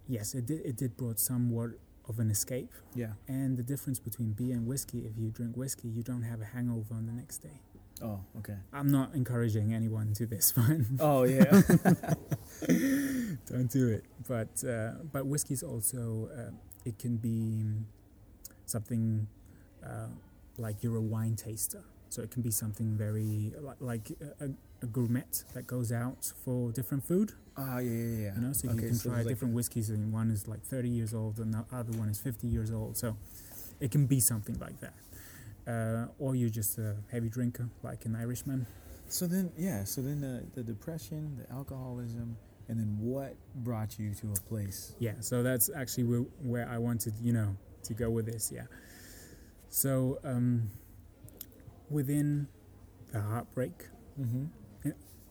[0.08, 0.60] Yes, it did.
[0.64, 1.70] It did brought somewhat
[2.08, 2.70] of an escape.
[2.94, 3.12] Yeah.
[3.28, 6.44] And the difference between beer and whiskey, if you drink whiskey, you don't have a
[6.44, 7.60] hangover on the next day.
[8.02, 8.56] Oh, okay.
[8.72, 10.64] I'm not encouraging anyone to this, but
[11.00, 11.44] Oh yeah.
[13.46, 14.04] don't do it.
[14.28, 16.50] But uh, but whiskey is also uh,
[16.84, 17.64] it can be
[18.66, 19.28] something
[19.84, 20.08] uh,
[20.58, 21.84] like you're a wine taster.
[22.08, 24.48] So it can be something very li- like a, a
[24.86, 27.32] gourmet that goes out for different food.
[27.56, 28.34] Ah, yeah, yeah, yeah.
[28.34, 30.48] You know, so okay, you can so try there's like- different whiskeys, and one is
[30.48, 32.96] like 30 years old, and the other one is 50 years old.
[32.96, 33.16] So
[33.80, 34.94] it can be something like that.
[35.66, 38.66] Uh, or you're just a heavy drinker, like an Irishman.
[39.08, 39.84] So then, yeah.
[39.84, 42.36] So then the the depression, the alcoholism,
[42.68, 44.94] and then what brought you to a place?
[44.98, 48.50] Yeah, so that's actually where, where I wanted, you know, to go with this.
[48.52, 48.66] Yeah.
[49.68, 50.70] So um,
[51.90, 52.48] within
[53.12, 53.88] the heartbreak,
[54.20, 54.44] Mm-hmm.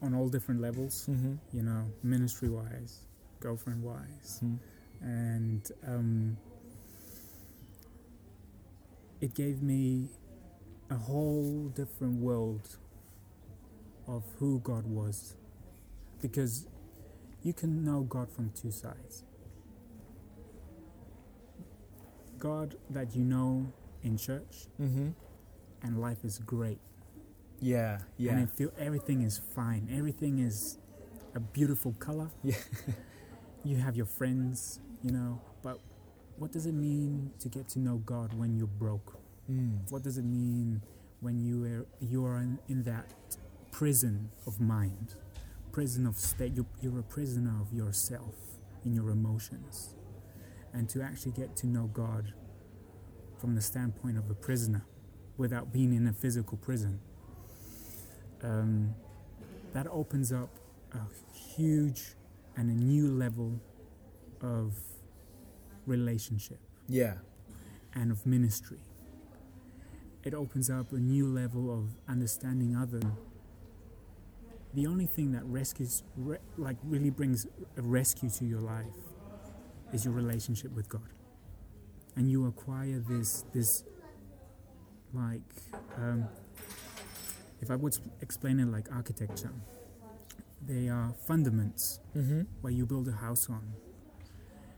[0.03, 1.35] On all different levels, Mm-hmm.
[1.57, 3.05] you know, ministry wise,
[3.39, 4.55] girlfriend wise, Mm-hmm.
[5.07, 6.37] and um,
[9.21, 10.09] it gave me
[10.89, 12.77] a whole different world
[14.07, 15.35] of who God was,
[16.21, 16.67] because
[17.41, 19.23] you can know God from two sides.
[22.39, 23.71] God that you know
[24.03, 25.09] in church, Mm-hmm.
[25.83, 26.79] and life is great,
[27.63, 27.99] Yeah.
[28.17, 28.33] Yeah.
[28.33, 29.89] and I feel everything is fine.
[29.95, 30.77] Everything is
[31.33, 32.29] a beautiful color.
[32.43, 32.55] Yeah.
[33.63, 35.79] you have your friends, you know, but
[36.37, 39.17] what does it mean to get to know God when you're broke?
[39.49, 39.89] Mm.
[39.89, 40.81] What does it mean
[41.21, 43.37] when you are you are in, in that
[43.71, 45.15] prison of mind,
[45.71, 46.53] prison of state?
[46.55, 48.35] You're, you're a prisoner of yourself
[48.83, 49.95] in your emotions,
[50.73, 52.33] and to actually get to know God
[53.37, 54.85] from the standpoint of a prisoner,
[55.37, 56.99] without being in a physical prison,
[58.43, 58.93] um,
[59.73, 60.49] that opens up
[60.93, 60.99] a
[61.55, 62.15] huge
[62.55, 63.59] and a new level
[64.41, 64.75] of
[65.85, 67.15] relationship Yeah.
[67.95, 68.79] and of ministry.
[70.23, 73.01] It opens up a new level of understanding other.
[74.73, 77.45] The only thing that rescues, re, like really brings
[77.77, 78.85] a rescue to your life,
[79.91, 81.09] is your relationship with God,
[82.15, 83.83] and you acquire this this
[85.13, 85.41] like,
[85.97, 86.27] um,
[87.63, 89.53] if I would explain it like architecture,
[90.71, 92.41] they are fundaments Mm-hmm.
[92.61, 93.65] where you build a house on,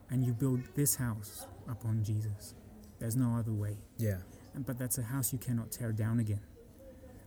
[0.09, 2.53] and you build this house upon Jesus.
[2.99, 3.75] There's no other way.
[3.97, 4.19] Yeah.
[4.53, 6.43] And- But that's a house you cannot tear down again.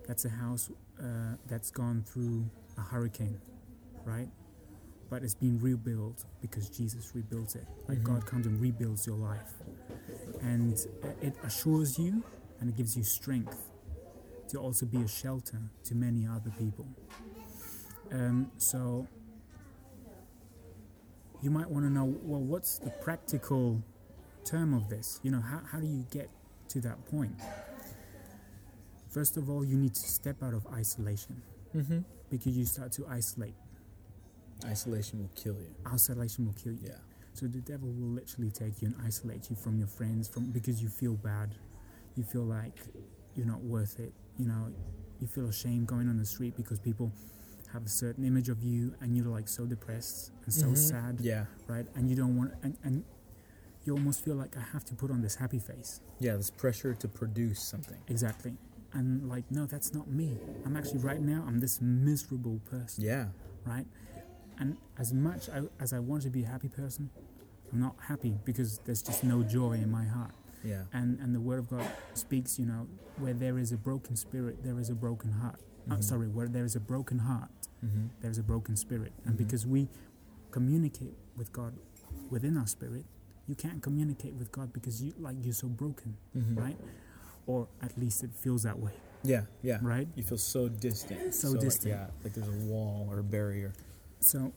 [0.07, 2.39] That's a house uh, that's gone through
[2.77, 3.41] a hurricane,
[4.05, 4.31] right?
[5.11, 7.67] But it's been rebuilt because Jesus rebuilt it.
[7.89, 8.05] Like Mhm.
[8.13, 9.53] God comes and rebuilds your life.
[10.41, 10.73] And
[11.29, 12.13] it assures you
[12.59, 13.59] and it gives you strength
[14.49, 16.87] to also be a shelter to many other people.
[18.11, 19.07] Um, so
[21.43, 23.83] you might want to know well, what's the practical
[24.45, 25.21] term of this?
[25.23, 26.31] You know, how, how do you get
[26.69, 27.35] to that point?
[29.11, 31.43] First of all, you need to step out of isolation
[31.77, 31.99] Mm-hmm.
[32.31, 33.53] because you start to isolate.
[34.65, 35.69] Isolation will kill you.
[35.93, 36.79] Isolation will kill you.
[36.87, 36.93] Yeah.
[37.35, 40.83] So the devil will literally take you and isolate you from your friends from because
[40.83, 41.55] you feel bad.
[42.17, 42.73] You feel like
[43.37, 44.15] you're not worth it.
[44.39, 44.73] You know,
[45.21, 47.13] you feel ashamed going on the street because people
[47.73, 50.77] have a certain image of you and you're like so depressed and so Mhm.
[50.77, 51.47] sad, Yeah.
[51.67, 51.87] right?
[51.95, 53.05] And you don't want and, and
[53.85, 56.01] you almost feel like I have to put on this happy face.
[56.19, 56.37] Yeah.
[56.37, 57.99] This pressure to produce something.
[58.07, 58.57] Exactly.
[58.93, 60.39] And like, no, that's not me.
[60.65, 63.05] I'm actually right now I'm this miserable person.
[63.05, 63.29] Yeah.
[63.67, 63.87] right?
[64.59, 67.11] And as much I, as I want to be a happy person,
[67.71, 70.33] I'm not happy because there's just no joy in my heart.
[70.65, 70.85] Yeah.
[70.93, 72.87] And and the Word of God speaks, you know,
[73.19, 75.61] where there is a broken spirit, there is a broken heart.
[75.91, 76.05] Uh, Mhm.
[76.05, 77.51] sorry, where there is a broken heart,
[77.85, 78.07] Mm-hmm.
[78.21, 79.13] there is a broken spirit.
[79.25, 79.39] And Mhm.
[79.39, 79.89] because we
[80.51, 81.75] communicate with God
[82.31, 83.05] within our spirit,
[83.47, 86.59] you can't communicate with God because you like you're so broken, Mm-hmm.
[86.59, 86.79] right?
[87.47, 88.93] Or at least it feels that way,
[89.23, 89.47] Yeah.
[89.63, 89.79] Yeah.
[89.83, 90.09] right?
[90.17, 91.33] You feel so distant.
[91.35, 91.95] So like, distant.
[91.95, 92.11] yeah.
[92.23, 93.73] Like there's a wall or a barrier.
[94.21, 94.53] So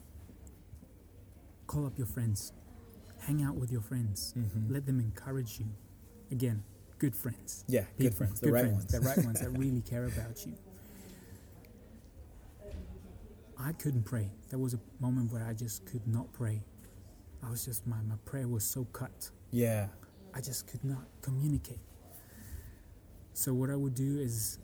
[1.66, 2.52] call up your friends,
[3.20, 4.34] hang out with your friends.
[4.36, 4.72] Mm-hmm.
[4.72, 5.66] let them encourage you.
[6.32, 6.64] Again,
[6.98, 7.64] good friends.
[7.68, 7.84] Yeah.
[7.98, 8.40] Good friends.
[8.40, 8.92] The good right friends, ones.
[8.92, 10.54] The right ones that really care about you.
[13.58, 14.30] I couldn't pray.
[14.50, 16.64] There was a moment where I just could not pray.
[17.46, 19.30] I was just, my, my prayer was so cut.
[19.50, 19.88] yeah.
[20.34, 21.80] I just could not communicate.
[23.34, 24.58] So, what I would do is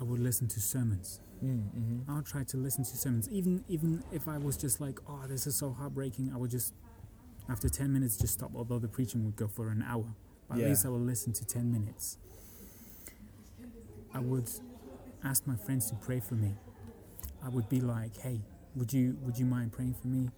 [0.00, 1.20] I would listen to sermons.
[1.44, 2.10] Mm-hmm.
[2.10, 3.28] I'll try to listen to sermons.
[3.30, 6.74] Even even if I was just like, oh, this is so heartbreaking, I would just,
[7.48, 8.50] after 10 minutes, just stop.
[8.56, 10.06] Although the preaching would go for an hour.
[10.52, 10.64] But Yeah.
[10.66, 12.18] at least I would listen to 10 minutes.
[14.12, 14.50] I would
[15.24, 16.54] ask my friends to pray for me.
[17.42, 18.42] I would be like, hey,
[18.76, 20.28] would you would you mind praying for me?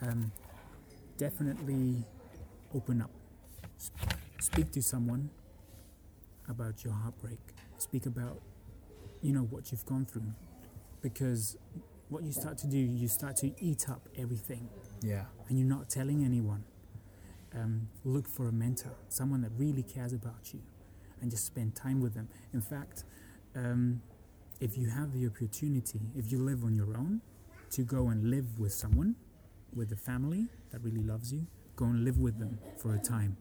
[0.00, 0.32] Um,
[1.18, 2.04] definitely
[2.74, 3.10] open up.
[3.76, 5.28] Sp- speak to someone
[6.48, 7.38] about your heartbreak.
[7.76, 8.40] Speak about,
[9.20, 10.32] you know, what you've gone through
[11.02, 11.56] because
[12.08, 14.70] what you start to do, you start to eat up everything
[15.02, 15.26] Yeah.
[15.48, 16.64] and you're not telling anyone.
[17.58, 20.60] Um, look for a mentor, someone that really cares about you,
[21.20, 22.28] and just spend time with them.
[22.52, 23.04] In fact,
[23.56, 24.00] um,
[24.60, 27.20] if you have the opportunity, if you live on your own,
[27.70, 29.16] to go and live with someone,
[29.74, 33.36] with a family that really loves you, go and live with them for a time.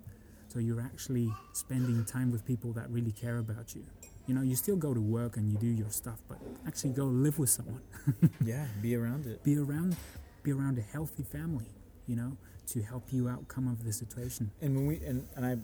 [0.48, 3.84] So you're actually spending time with people that really care about you.
[4.28, 7.06] You know, you still go to work and you do your stuff, but actually go
[7.06, 7.82] live with someone.
[8.46, 9.44] yeah, be around it.
[9.44, 9.96] Be around
[10.44, 11.66] be around a healthy family,
[12.06, 14.52] you know, to help you out come of the situation.
[14.62, 15.58] And when we and, and I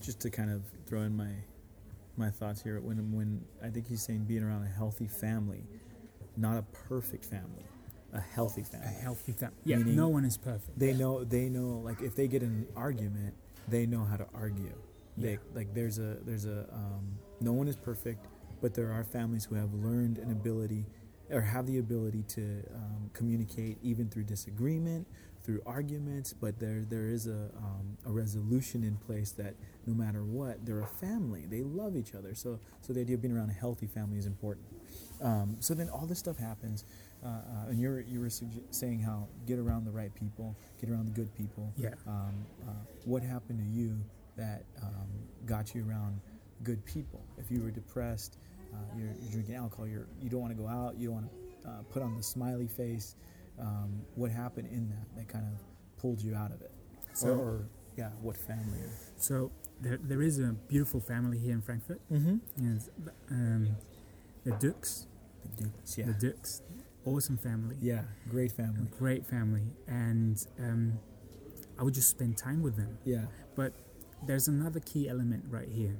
[0.00, 1.32] just to kind of throw in my
[2.16, 5.64] my thoughts here when when I think he's saying being around a healthy family,
[6.36, 7.64] not a perfect family,
[8.12, 8.86] a healthy family.
[8.86, 9.56] A healthy family.
[9.64, 10.78] Yeah, Meaning no one is perfect.
[10.78, 13.34] They know they know like if they get in an argument,
[13.68, 14.74] they know how to argue.
[15.16, 15.38] They Yeah.
[15.54, 18.26] like there's a there's a um, no one is perfect,
[18.60, 20.86] but there are families who have learned an ability
[21.30, 22.42] or have the ability to
[22.74, 25.06] um, communicate even through disagreement,
[25.44, 26.32] through arguments.
[26.32, 29.54] But there there is a um, a resolution in place that
[29.86, 31.46] no matter what, they're a family.
[31.46, 32.34] They love each other.
[32.34, 34.66] So so the idea of being around a healthy family is important.
[35.22, 36.84] Um, so then all this stuff happens,
[37.24, 40.90] uh, uh, and you're you were sugge- saying how get around the right people, get
[40.90, 41.72] around the good people.
[41.76, 41.90] Yeah.
[42.06, 42.72] Um, uh,
[43.04, 43.96] what happened to you
[44.36, 45.08] that um,
[45.46, 46.20] got you around
[46.62, 47.22] good people?
[47.38, 48.38] If you were depressed,
[48.72, 51.30] uh, you're, you're drinking alcohol, you're you don't want to go out, you don't want
[51.62, 53.14] to uh, put on the smiley face.
[53.58, 55.60] Um, what happened in that that kind of
[56.00, 56.72] pulled you out of it?
[57.12, 58.78] So- or, or yeah, what family?
[59.16, 62.00] So there, there is a beautiful family here in Frankfurt.
[62.12, 62.36] Mm-hmm.
[62.56, 62.80] And,
[63.30, 63.76] um,
[64.44, 65.06] the Dukes,
[65.56, 66.62] The Dukes, yeah, the Dukes,
[67.04, 67.76] awesome family.
[67.80, 68.88] yeah, great family.
[68.98, 70.98] Great family, and um,
[71.78, 72.98] I would just spend time with them.
[73.04, 73.72] Yeah, But
[74.26, 75.96] there's another key element right here,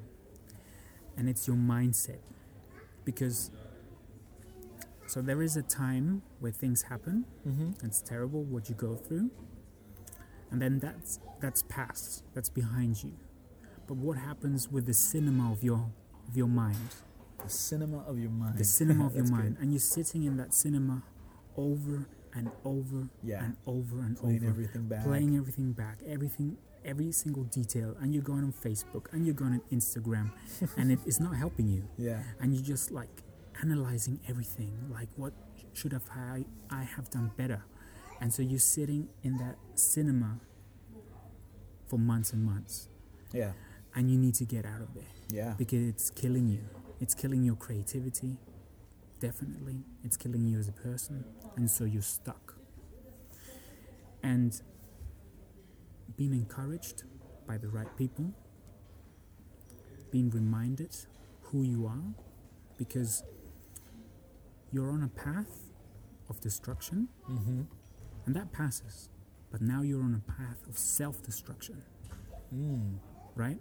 [1.16, 2.18] and it's your mindset.
[3.04, 3.50] Because,
[5.06, 7.70] so there is a time where things happen, mm-hmm.
[7.84, 9.30] it's terrible what you go through,
[10.50, 13.12] and then that's, that's past, that's behind you.
[13.86, 15.90] But what happens with the cinema of your,
[16.28, 16.76] of your mind?
[17.42, 18.56] the cinema of your mind.
[18.58, 19.56] The cinema of your mind.
[19.56, 19.62] good.
[19.62, 21.02] And you're sitting in that cinema
[21.56, 23.44] over and over Yeah.
[23.44, 25.04] and over and playing over everything back.
[25.04, 29.52] playing everything back, everything, every single detail, and you're going on Facebook and you're going
[29.52, 30.30] on Instagram,
[30.78, 33.22] and it is not helping you, Yeah, and you're just like
[33.62, 35.32] analyzing everything, like what
[35.72, 37.64] should have I I have done better,
[38.20, 40.40] and so you're sitting in that cinema
[41.86, 42.88] for months and months,
[43.32, 43.52] yeah,
[43.94, 45.54] and you need to get out of there yeah.
[45.56, 46.60] because it's killing you.
[47.00, 48.36] It's killing your creativity.
[49.20, 51.24] Definitely, it's killing you as a person,
[51.56, 52.56] and so you're stuck.
[54.22, 54.60] And
[56.16, 57.04] being encouraged
[57.46, 58.32] by the right people,
[60.10, 60.94] being reminded
[61.42, 62.14] who you are,
[62.78, 63.22] because
[64.74, 65.70] you're on a path
[66.28, 67.62] of destruction, Mm-hmm.
[68.26, 69.08] and that passes.
[69.52, 71.80] But now you're on a path of self destruction,
[72.52, 72.98] Mm.
[73.36, 73.60] right?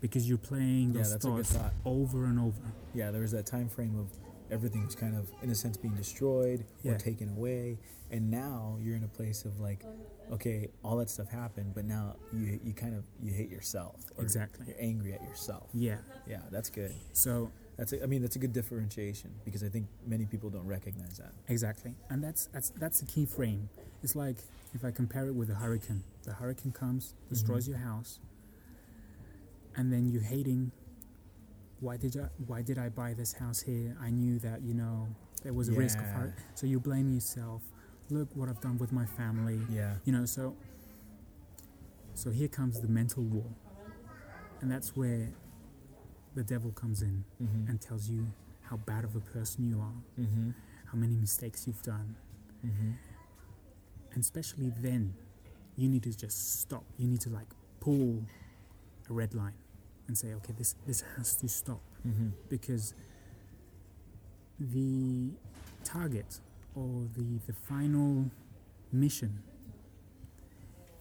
[0.00, 1.72] Because you're playing Yeah, those good thoughts thought.
[1.84, 2.72] over and over.
[2.94, 4.08] Yeah, there was that time frame of
[4.50, 7.78] everything's kind of, in a sense, being destroyed or taken away,
[8.10, 9.84] and now you're in a place of like,
[10.32, 13.96] okay, all that stuff happened, but now you you kind of you hate yourself.
[14.18, 14.66] Exactly.
[14.66, 15.68] You're angry at yourself.
[15.74, 15.98] Yeah.
[16.26, 16.92] Yeah, that's good.
[17.12, 20.66] So That's a, I mean that's a good differentiation because I think many people don't
[20.66, 21.32] recognize that.
[21.48, 23.68] exactly, and that's that's that's the key frame.
[24.02, 24.36] It's like
[24.74, 26.02] if I compare it with a hurricane.
[26.24, 27.72] The hurricane comes, destroys Mm-hmm.
[27.72, 28.18] your house,
[29.76, 30.72] and then you're hating.
[31.80, 33.96] Why did I Why did I buy this house here?
[34.00, 35.08] I knew that you know
[35.42, 36.12] there was a risk of Yeah.
[36.12, 36.34] hurt.
[36.54, 37.62] So you blame yourself.
[38.10, 39.60] Look what I've done with my family.
[39.70, 39.94] Yeah.
[40.04, 40.54] You know, so
[42.14, 43.46] so here comes the mental war.
[44.60, 45.28] And that's where
[46.34, 47.68] the devil comes in Mm-hmm.
[47.70, 48.26] and tells you
[48.62, 50.50] how bad of a person you are, mm-hmm.
[50.90, 52.14] how many mistakes you've done.
[52.64, 52.90] Mm-hmm.
[54.12, 55.14] And especially then,
[55.76, 56.84] you need to just stop.
[56.98, 57.46] You need to like
[57.80, 58.22] pull
[59.08, 59.54] a red line
[60.08, 62.28] and say, okay, this this has to stop Mm-hmm.
[62.48, 62.94] because
[64.58, 65.30] the
[65.84, 66.40] target
[66.74, 68.30] or the, the final
[68.92, 69.42] mission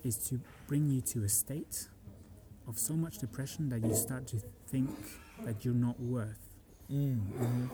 [0.04, 1.88] is to bring you to a state
[2.70, 4.90] of so much depression that you start to think
[5.46, 6.38] that you're not worth
[6.92, 7.68] Mm-hmm.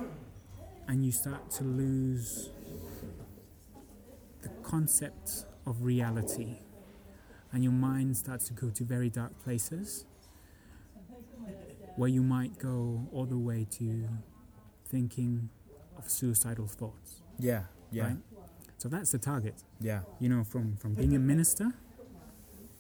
[0.90, 2.50] and you start to lose
[4.42, 6.58] the concept of reality
[7.54, 10.06] and your mind starts to go to very dark places
[11.96, 14.10] where you might go all the way to
[14.86, 15.48] thinking
[15.98, 17.64] of suicidal thoughts Yeah.
[17.92, 18.04] Yeah.
[18.08, 18.18] right
[18.78, 20.02] so that's the target Yeah.
[20.20, 21.72] you know from from being a minister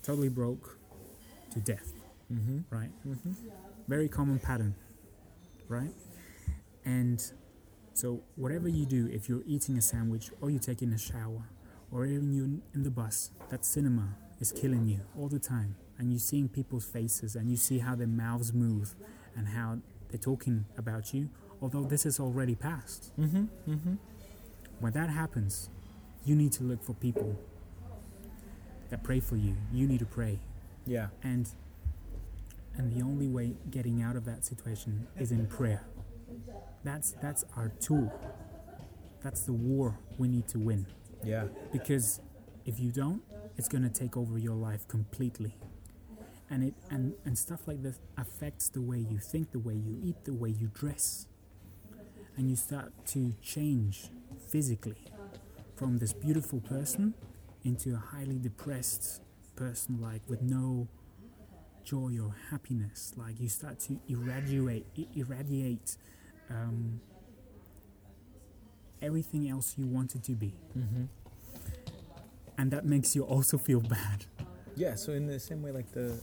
[0.03, 0.77] totally broke
[1.51, 1.93] to death
[2.31, 2.59] Mm-hmm.
[2.69, 3.33] right Mm-hmm.
[3.87, 4.75] very common pattern,
[5.67, 5.91] right?
[6.83, 7.21] And
[7.93, 11.43] so, whatever you do, if you're eating a sandwich or you're taking a shower
[11.91, 15.75] or even you're in the bus, that cinema is killing you all the time.
[15.97, 18.95] And you're seeing people's faces and you see how their mouths move
[19.35, 19.77] and how
[20.09, 21.29] they're talking about you,
[21.61, 23.13] although this is already past.
[23.19, 23.45] Mm-hmm.
[23.71, 23.93] Mm-hmm.
[24.81, 25.69] When that happens,
[26.25, 27.39] you need to look for people
[28.89, 29.55] that pray for you.
[29.71, 30.39] You need to pray
[30.85, 31.07] Yeah.
[31.23, 31.47] and
[32.77, 35.85] and the only way getting out of that situation is in prayer.
[36.83, 38.11] That's that's our tool.
[39.23, 40.85] That's the war we need to win.
[41.23, 41.45] Yeah.
[41.71, 42.21] Because
[42.65, 43.21] if you don't,
[43.57, 45.57] it's going to take over your life completely.
[46.49, 49.97] And it and and stuff like this affects the way you think, the way you
[50.03, 51.27] eat, the way you dress.
[52.37, 54.09] And you start to change
[54.47, 54.97] physically
[55.75, 57.13] from this beautiful person
[57.63, 59.21] into a highly depressed
[59.55, 60.87] person like with no
[61.85, 65.97] joy or happiness like you start to irradiate irradiate
[66.49, 66.99] um,
[69.01, 71.03] everything else you wanted to be Mm-hmm.
[72.57, 74.25] and that makes you also feel bad
[74.77, 74.95] Yeah.
[74.95, 76.19] So in the same way, like the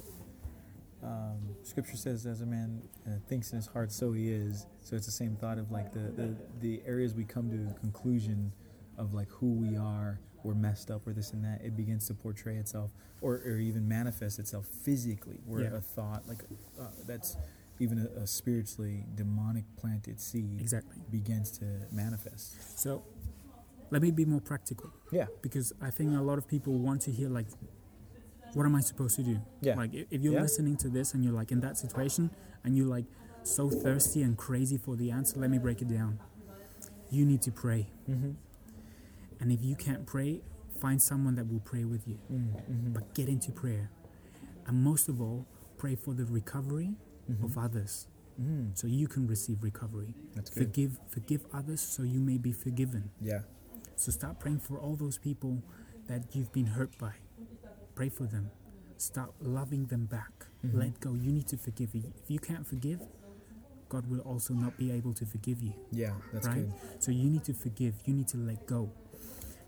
[1.03, 4.67] um, scripture says, as a man uh, thinks in his heart, so he is.
[4.83, 7.81] So it's the same thought of like the, the the areas we come to a
[7.81, 8.53] conclusion
[8.99, 11.61] of like who we are, we're messed up, or this and that.
[11.65, 15.77] It begins to portray itself, or or even manifest itself physically, where Yeah.
[15.77, 16.43] a thought like
[16.81, 17.37] uh, that's
[17.79, 22.79] even a, a spiritually demonic planted seed exactly begins to manifest.
[22.79, 23.03] so
[23.91, 25.27] let me be more practical Yeah.
[25.43, 27.47] because i think a lot of people want to hear like
[28.55, 29.75] what am i supposed to do Yeah.
[29.77, 30.43] like if you're Yeah.
[30.43, 32.31] listening to this and you're like in that situation
[32.65, 33.07] and you're like
[33.43, 36.19] so thirsty and crazy for the answer let me break it down
[37.11, 38.33] you need to pray Mm-hmm.
[39.43, 40.41] And if you can't pray
[40.81, 42.93] find someone that will pray with you Mm-hmm.
[42.95, 43.91] but get into prayer
[44.67, 45.47] and most of all
[45.79, 46.95] pray for the recovery
[47.31, 47.45] Mm-hmm.
[47.45, 48.07] of others
[48.41, 48.71] Mm.
[48.77, 50.65] so you can receive recovery That's good.
[50.65, 53.43] forgive forgive others so you may be forgiven Yeah.
[53.95, 55.63] so start praying for all those people
[56.09, 57.13] that you've been hurt by
[57.95, 58.51] pray for them
[58.97, 60.75] start loving them back Mhm.
[60.83, 63.01] let go you need to forgive if you can't forgive
[63.91, 66.15] god will also not be able to forgive you Yeah.
[66.33, 67.03] That's right good.
[67.05, 68.91] so you need to forgive you need to let go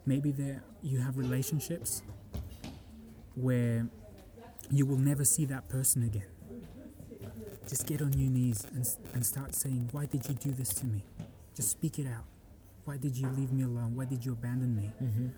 [0.07, 2.03] maybe there you have relationships
[3.35, 3.87] where
[4.71, 6.27] you will never see that person again
[7.69, 10.87] just get on your knees and, and start saying why did you do this to
[10.87, 11.03] me
[11.57, 12.25] just speak it out
[12.85, 15.29] why did you leave me alone why did you abandon me Mm-hmm.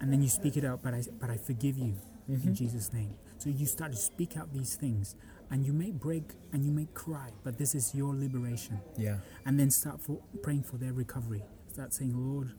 [0.00, 1.94] and then you speak it out but i but i forgive you
[2.30, 2.48] Mm-hmm.
[2.48, 5.16] in jesus name so you start to speak out these things
[5.50, 9.16] and you may break and you may cry but this is your liberation Yeah.
[9.44, 11.42] and then start for praying for their recovery.
[11.72, 12.52] Start saying, Lord,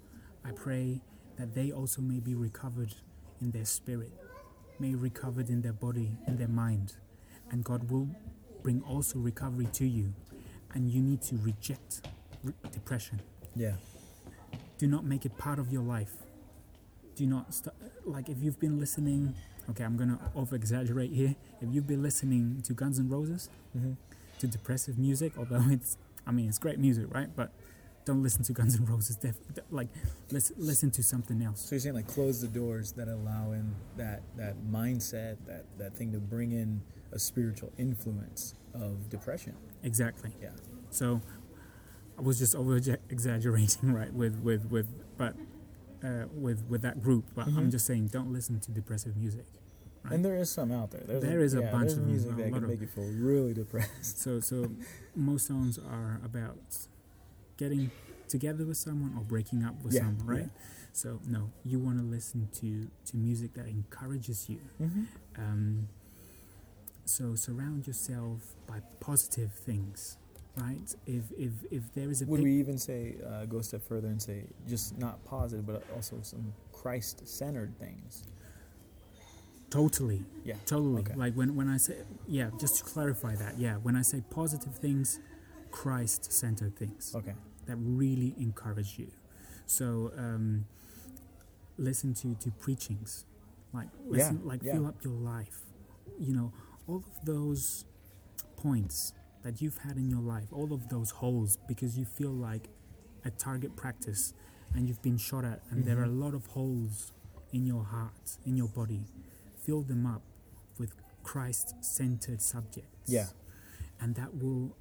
[0.44, 1.00] I pray
[1.42, 2.94] that they also may be recovered
[3.42, 4.12] in their spirit,
[4.80, 6.94] may recovered in their body, in their mind,
[7.50, 8.08] and God will
[8.62, 10.14] bring also recovery to you.
[10.76, 12.08] And you need to reject
[12.44, 13.22] re- depression.
[13.56, 13.74] Yeah.
[14.78, 16.14] Do not make it part of your life.
[17.16, 17.76] Do not st-
[18.06, 19.34] like if you've been listening.
[19.72, 21.36] Okay, I'm gonna over exaggerate here.
[21.60, 23.94] If you've been listening to Guns N' Roses, Mm-hmm.
[24.40, 27.36] to depressive music, although it's, I mean, it's great music, right?
[27.36, 27.52] But
[28.06, 29.16] don't listen to Guns N' Roses.
[29.16, 29.36] Def,
[29.70, 29.90] like,
[30.32, 31.62] let's listen to something else.
[31.62, 35.96] So you're saying like close the doors that allow in that that mindset, that that
[35.96, 39.56] thing to bring in a spiritual influence of depression.
[39.84, 40.32] Exactly.
[40.42, 40.50] Yeah.
[40.90, 41.22] So,
[42.18, 44.14] I was just over exaggerating, right?
[44.14, 44.88] With with with,
[45.18, 45.36] but
[46.04, 47.26] uh, with with that group.
[47.36, 47.72] But I'm Mhm.
[47.72, 49.46] just saying, don't listen to depressive music.
[50.04, 50.14] Right?
[50.16, 51.04] And there is some out there.
[51.06, 53.04] There's There is a yeah, bunch of music a that can of- make you feel
[53.14, 54.20] really depressed.
[54.20, 54.72] So so,
[55.16, 56.58] most songs are about
[57.62, 57.92] getting
[58.28, 60.50] together with someone or breaking up with Yeah, someone, right?
[60.56, 60.92] yeah.
[60.94, 62.70] So no, you want to listen to
[63.10, 64.60] to music that encourages you.
[64.82, 65.04] Mm-hmm.
[65.44, 65.88] Um,
[67.06, 70.18] so surround yourself by positive things,
[70.64, 70.88] right?
[71.06, 73.84] If if if there is a Would big we even say uh, go a step
[73.92, 74.38] further and say
[74.74, 76.46] just not positive, but also some
[76.80, 78.12] Christ-centered things?
[79.70, 80.56] totally, Yeah.
[80.66, 81.16] totally, Okay.
[81.24, 81.96] like when when I say
[82.28, 85.20] yeah, just to clarify that, yeah, when I say positive things,
[85.72, 87.34] Christ-centered things Okay.
[87.68, 89.12] That really encourage you.
[89.66, 90.66] So um,
[91.78, 93.26] listen to to preachings,
[93.74, 94.74] like listen, like yeah.
[94.74, 95.60] fill up your life.
[96.20, 96.54] You know,
[96.88, 97.86] all of those
[98.58, 102.70] points that you've had in your life, all of those holes, because you feel like
[103.26, 104.34] a target practice
[104.76, 107.12] and you've been shot at, and there are a lot of holes
[107.52, 109.06] in your heart, in your body.
[109.66, 110.22] Fill them up
[110.78, 113.08] with Christ-centered subjects.
[113.08, 113.28] Yeah.
[114.02, 114.76] and that will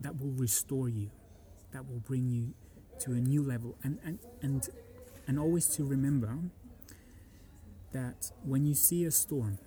[0.00, 1.10] that will restore you.
[1.72, 2.54] That will bring you
[3.00, 4.68] to a new level, and and and
[5.26, 6.38] and always to remember
[7.92, 9.58] that when you see a storm,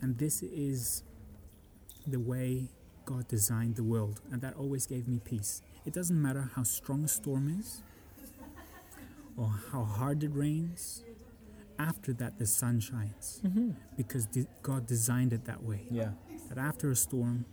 [0.00, 1.02] and this is
[2.06, 2.68] the way
[3.04, 5.60] God designed the world, and that always gave me peace.
[5.84, 7.82] It doesn't matter how strong a storm is
[9.36, 11.02] or how hard it rains,
[11.78, 13.70] after that, the sun shines Mm-hmm.
[13.96, 15.86] because de- God designed it that way.
[15.90, 16.10] Yeah.
[16.48, 17.44] That after a storm,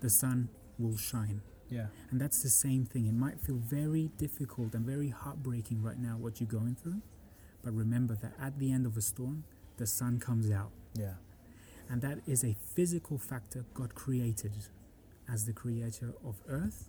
[0.00, 0.48] the sun
[0.78, 1.42] will shine.
[1.72, 1.86] Yeah.
[2.10, 3.06] And that's the same thing.
[3.06, 7.00] It might feel very difficult and very heartbreaking right now, what you're going through.
[7.62, 9.44] But remember that at the end of a storm,
[9.78, 10.70] the sun comes out.
[10.98, 11.14] Yeah.
[11.88, 14.52] And that is a physical factor God created
[15.32, 16.88] as the creator of earth.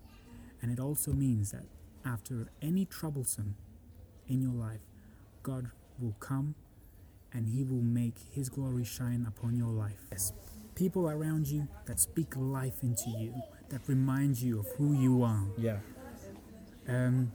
[0.61, 1.63] And it also means that
[2.05, 3.55] after any troublesome
[4.27, 4.81] in your life,
[5.43, 6.55] God will come
[7.31, 10.07] and He will make His glory shine upon your life.
[10.11, 10.33] Yes,
[10.75, 13.33] people around you that speak life into you,
[13.73, 15.45] that remind you of who you are.
[15.57, 15.77] Yeah.
[16.87, 17.31] Um,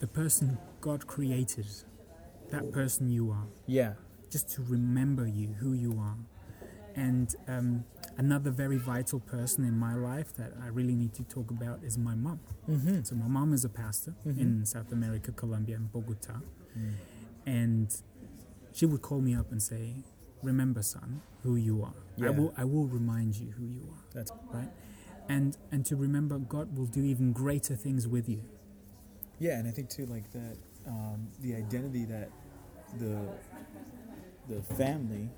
[0.00, 1.68] the person God created,
[2.50, 3.92] that person you are, Yeah.
[4.28, 6.16] just to remember you, who you are.
[6.96, 7.84] And um,
[8.16, 11.96] another very vital person in my life that I really need to talk about is
[11.96, 12.40] my mom.
[12.68, 13.02] Mm-hmm.
[13.04, 16.40] So my mom is a pastor in South America, Colombia, in Bogota,
[17.46, 17.88] and
[18.72, 19.94] she would call me up and say,
[20.42, 21.94] "Remember, son, who you are.
[22.16, 22.28] Yeah.
[22.28, 24.68] I will, I will remind you who you are." That's Right,
[25.28, 28.42] and and to remember, God will do even greater things with you.
[29.38, 32.30] Yeah, and I think too, like that, um, the identity that
[32.98, 33.18] the
[34.48, 35.30] the family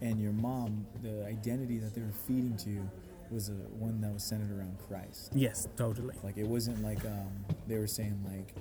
[0.00, 2.90] and your mom, the identity that they were feeding to you,
[3.30, 5.32] was a one that was centered around Christ.
[5.34, 6.14] Yes, totally.
[6.22, 8.54] Like it wasn't like um, they were saying like,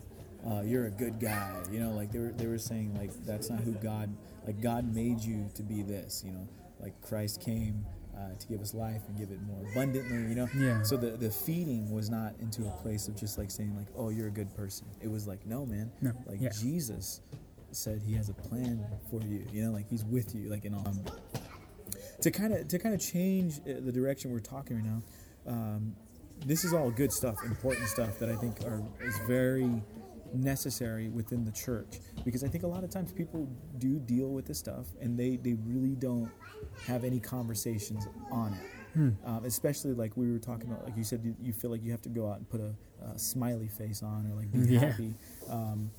[0.48, 1.92] uh, "You're a good guy," you know.
[1.92, 4.16] Like they were they were saying like that's not who God.
[4.46, 6.48] Like God made you to be this, you know.
[6.80, 7.86] Like Christ came
[8.18, 10.48] uh, to give us life and give it more abundantly, you know.
[10.56, 10.82] Yeah.
[10.84, 14.10] So the the feeding was not into a place of just like saying like, "Oh,
[14.10, 15.92] you're a good person." It was like, "No, man.
[16.02, 16.50] No, Like yeah.
[16.50, 17.22] Jesus
[17.72, 19.46] said He has a plan for you.
[19.52, 20.50] You know, like He's with you.
[20.50, 21.02] Like in all." Um,
[22.22, 25.02] to kind of to kind of change uh, the direction we're talking right now.
[25.48, 25.96] Um,
[26.46, 29.70] this is all good stuff, important stuff that I think are is very
[30.34, 34.46] necessary within the church because I think a lot of times people do deal with
[34.46, 36.30] this stuff and they they really don't
[36.86, 38.60] have any conversations on it.
[39.26, 41.92] Um, especially like we were talking about, like you said, you, you feel like you
[41.92, 42.74] have to go out and put a,
[43.14, 44.80] a smiley face on or like be Yeah.
[44.80, 45.14] happy.
[45.50, 45.90] Um,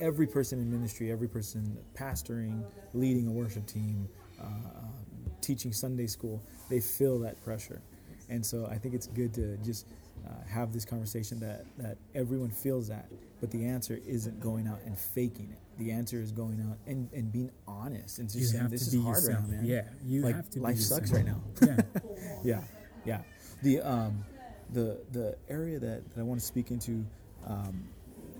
[0.00, 2.64] every person in ministry, every person pastoring,
[2.94, 4.08] leading a worship team,
[4.40, 4.92] uh, um,
[5.40, 7.80] teaching Sunday school, they feel that pressure.
[8.28, 9.86] And so I think it's good to just
[10.26, 13.08] uh, have this conversation that, that everyone feels that,
[13.40, 15.58] but the answer isn't going out and faking it.
[15.78, 18.94] The answer is going out and, and being honest and just You saying, this is
[19.02, 19.40] hard yourself.
[19.44, 19.64] right now, man.
[19.66, 20.60] Yeah, you like, have to.
[20.60, 21.26] life sucks yourself.
[21.60, 21.84] right now.
[22.02, 22.02] yeah.
[22.44, 22.60] yeah,
[23.04, 23.20] yeah.
[23.62, 24.24] The um,
[24.72, 27.04] the the area that, that I want to speak into
[27.46, 27.88] um,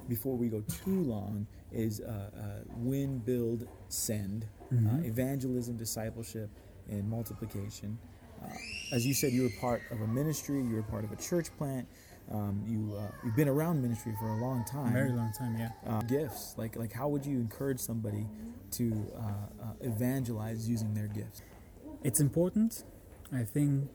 [0.09, 2.43] before we go too long is uh, uh,
[2.77, 6.51] win, build, send, uh, evangelism, discipleship,
[6.89, 7.99] and multiplication.
[8.43, 8.47] Uh,
[8.95, 10.61] as you said, you were part of a ministry.
[10.63, 11.87] You were part of a church plant.
[12.31, 14.93] Um, you uh, you've been around ministry for a long time.
[14.93, 15.57] Very long time.
[15.59, 15.71] Yeah.
[15.87, 18.27] Uh, gifts like like how would you encourage somebody
[18.73, 21.43] to uh, uh, evangelize using their gifts?
[22.05, 22.85] It's important,
[23.33, 23.89] I think,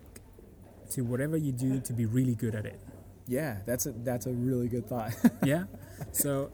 [0.91, 2.79] to whatever you do to be really good at it.
[3.27, 5.13] Yeah, that's a that's a really good thought.
[5.45, 5.65] Yeah.
[6.11, 6.51] So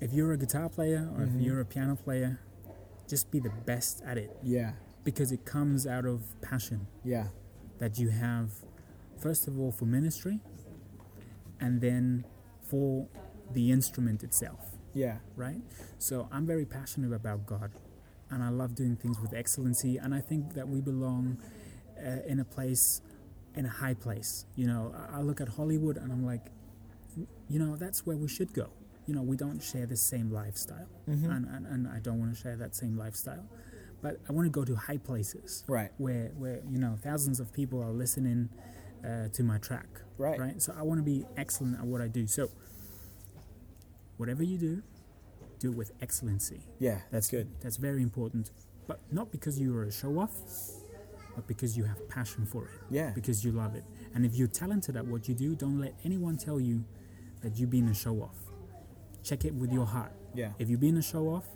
[0.00, 1.36] if you're a guitar player or Mhm.
[1.36, 2.40] if you're a piano player,
[3.08, 4.72] just be the best at it yeah,
[5.04, 7.28] because it comes out of passion yeah,
[7.78, 8.50] that you have,
[9.20, 10.40] first of all, for ministry
[11.60, 12.24] and then
[12.62, 13.06] for
[13.52, 14.60] the instrument itself,
[14.94, 15.60] yeah, right?
[15.98, 17.70] So I'm very passionate about God
[18.30, 19.98] and I love doing things with excellency.
[19.98, 21.38] And I think that we belong
[22.04, 23.00] uh, in a place,
[23.54, 24.46] in a high place.
[24.56, 26.46] You know, I- look at Hollywood and I'm like,
[27.48, 28.70] you know, that's where we should go.
[29.06, 31.24] You know, we don't share the same lifestyle, Mhm.
[31.36, 33.44] and, and, and I don't want to share that same lifestyle.
[34.04, 37.50] But I want to go to high places right, where, where you know, thousands of
[37.54, 38.50] people are listening
[39.02, 39.86] uh, to my track.
[40.18, 40.60] right, Right?
[40.60, 42.26] So I want to be excellent at what I do.
[42.26, 42.50] So,
[44.18, 44.82] whatever you do,
[45.58, 46.60] do it with excellency.
[46.78, 47.48] Yeah, that's good.
[47.62, 48.50] That's very important.
[48.86, 50.36] But not because you are a show off,
[51.34, 52.80] but because you have passion for it.
[52.90, 53.84] Yeah, Because you love it.
[54.14, 56.84] And if you're talented at what you do, don't let anyone tell you
[57.40, 58.36] that you've been a show off.
[59.22, 60.12] Check it with your heart.
[60.34, 61.46] yeah, If you've been a show off,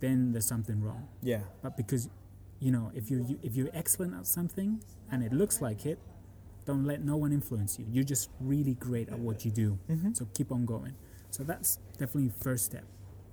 [0.00, 1.08] then there's something wrong.
[1.22, 2.08] yeah, But because,
[2.60, 4.80] you know, if you you- if you're excellent at something
[5.10, 5.98] and it looks like it,
[6.64, 7.86] don't let no one influence you.
[7.90, 9.78] You're just really great at what you do.
[9.88, 10.16] Mhm.
[10.16, 10.94] So keep on going.
[11.30, 12.84] So that's definitely first step.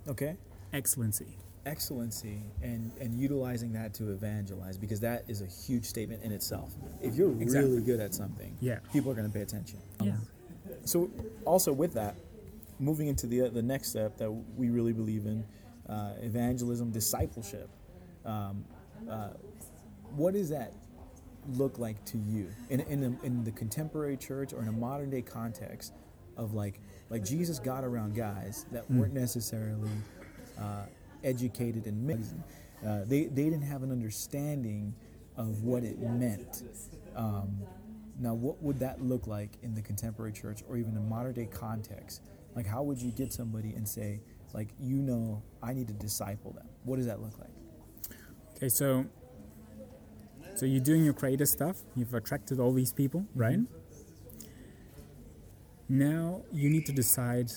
[0.07, 0.35] okay.
[0.73, 1.37] Excellency.
[1.65, 6.75] Excellency and and utilizing that to evangelize because that is a huge statement in itself.
[7.01, 7.69] If you're Exactly.
[7.71, 8.79] really good at something, Yeah.
[8.91, 9.79] people are going to pay attention.
[10.03, 10.17] Yeah.
[10.85, 11.09] So,
[11.45, 12.15] also with that,
[12.79, 15.45] moving into the the next step that we really believe in,
[15.91, 17.69] uh, evangelism, discipleship.
[18.25, 18.65] Um,
[19.09, 19.29] uh,
[20.15, 20.73] what does that
[21.49, 25.09] look like to you in in, a, in the contemporary church or in a modern
[25.09, 25.93] day context
[26.37, 26.79] of like
[27.09, 29.89] like Jesus got around guys that weren't necessarily
[30.59, 30.85] uh,
[31.23, 32.43] educated in medicine.
[32.85, 34.93] Uh, they they didn't have an understanding
[35.37, 36.63] of what it meant.
[37.15, 37.61] Um,
[38.19, 41.47] now, what would that look like in the contemporary church or even a modern day
[41.47, 42.21] context?
[42.55, 44.21] Like, how would you get somebody and say,
[44.53, 46.67] like you know I need to disciple them.
[46.83, 47.49] What does that look like?
[48.55, 49.05] Okay, so
[50.55, 51.77] so you're doing your creative stuff.
[51.95, 53.59] You've attracted all these people, right?
[55.89, 57.51] Now you need to decide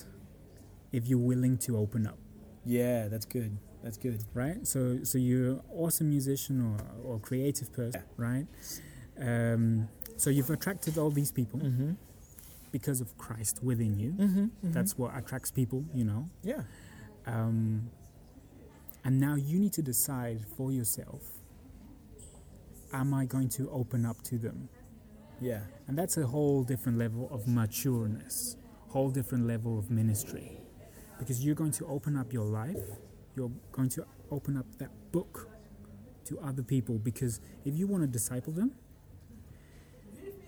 [0.91, 2.17] if you're willing to open up,
[2.65, 3.57] Yeah, that's good.
[3.83, 4.23] That's good.
[4.33, 4.65] right?
[4.65, 6.77] So so you're awesome musician or,
[7.15, 8.47] or creative person, right?
[9.19, 9.87] Um,
[10.17, 11.91] so you've attracted all these people Mm-hmm.
[12.71, 14.11] because of Christ within you.
[14.13, 14.71] Mm-hmm.
[14.71, 16.29] That's what attracts people, you know.
[16.43, 16.63] yeah.
[17.27, 17.89] Um,
[19.03, 21.21] and now you need to decide for yourself:
[22.93, 24.69] Am I going to open up to them?
[25.41, 25.61] Yeah.
[25.87, 28.55] And that's a whole different level of matureness,
[28.89, 30.57] whole different level of ministry.
[31.19, 32.83] Because you're going to open up your life,
[33.35, 35.49] you're going to open up that book
[36.25, 36.97] to other people.
[36.97, 38.71] Because if you want to disciple them,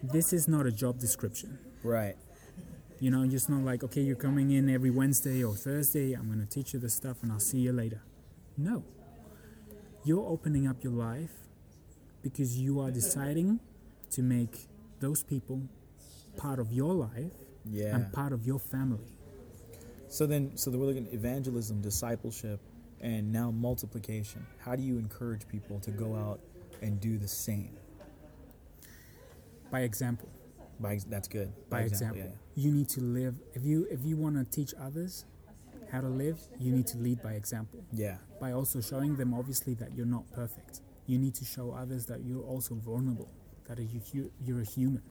[0.03, 1.57] this is not a job description.
[1.83, 2.15] Right.
[2.99, 6.39] You know, just not like, okay, you're coming in every Wednesday or Thursday, I'm going
[6.39, 8.01] to teach you this stuff and I'll see you later.
[8.57, 8.83] No.
[10.03, 11.31] You're opening up your life
[12.23, 13.59] because you are deciding
[14.11, 14.67] to make
[14.99, 15.61] those people
[16.37, 17.31] part of your life
[17.65, 17.95] Yeah.
[17.95, 19.05] and part of your family.
[20.07, 22.59] So then, so we're looking at evangelism, discipleship,
[23.01, 24.45] and now multiplication.
[24.59, 26.39] How do you encourage people to go out
[26.81, 27.75] and do the same?
[29.69, 30.29] By example.
[30.79, 31.51] By that's good.
[31.69, 32.31] By example.
[32.55, 35.25] You need to live if you if you want to teach others
[35.91, 37.83] how to live, you need to lead by example.
[37.93, 38.17] Yeah.
[38.39, 40.81] by also showing them obviously that you're not perfect.
[41.05, 43.29] You need to show others that you're also vulnerable,
[43.67, 45.03] that you you're a human.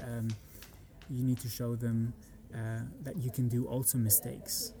[0.00, 0.28] Um,
[1.10, 2.14] you need to show them
[2.54, 4.72] uh, that you can do also mistakes,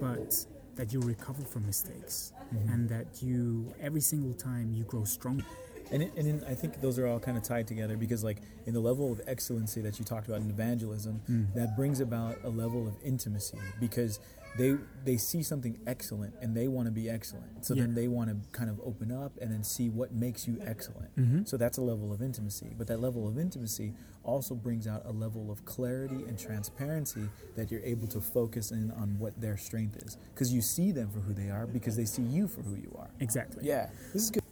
[0.00, 0.46] but
[0.76, 2.32] that you recover from mistakes,
[2.72, 5.44] and that you every single time you grow stronger.
[5.92, 8.38] And, it, and then I think those are all kind of tied together because, like,
[8.66, 11.20] in the level of excellency that you talked about in evangelism,
[11.54, 14.20] that brings about a level of intimacy because
[14.58, 17.64] they they see something excellent and they want to be excellent.
[17.64, 20.60] So then they want to kind of open up and then see what makes you
[20.66, 21.14] excellent.
[21.16, 21.46] Mhm.
[21.48, 22.74] So that's a level of intimacy.
[22.76, 27.70] But that level of intimacy also brings out a level of clarity and transparency that
[27.70, 31.20] you're able to focus in on what their strength is because you see them for
[31.20, 33.10] who they are because they see you for who you are.
[33.20, 33.64] Exactly.
[33.66, 34.42] Yeah, this is good.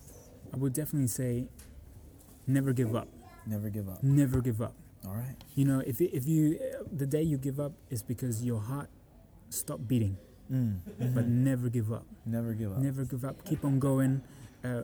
[0.53, 1.49] I would definitely say,
[2.47, 3.09] never give up.
[3.47, 4.03] Never give up.
[4.03, 4.75] Never give up.
[5.07, 5.37] All right.
[5.55, 6.59] You know, if if you
[6.93, 8.89] the day you give up is because your heart
[9.51, 10.17] stopped beating,
[10.51, 10.81] Mm.
[11.15, 12.07] but never give up.
[12.25, 12.79] Never give up.
[12.79, 13.45] Never give up.
[13.45, 14.23] Keep on going.
[14.65, 14.83] Uh,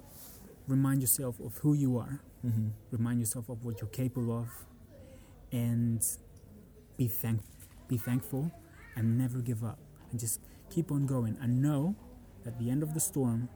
[0.68, 2.20] remind yourself of who you are.
[2.44, 2.68] Mm-hmm.
[2.92, 4.48] Remind yourself of what you're capable of,
[5.52, 6.04] and
[6.96, 7.40] be thank,
[7.88, 8.52] be thankful,
[8.94, 9.78] and never give up.
[10.10, 10.38] And just
[10.70, 11.36] keep on going.
[11.40, 11.96] And know,
[12.46, 13.48] at the end of the storm,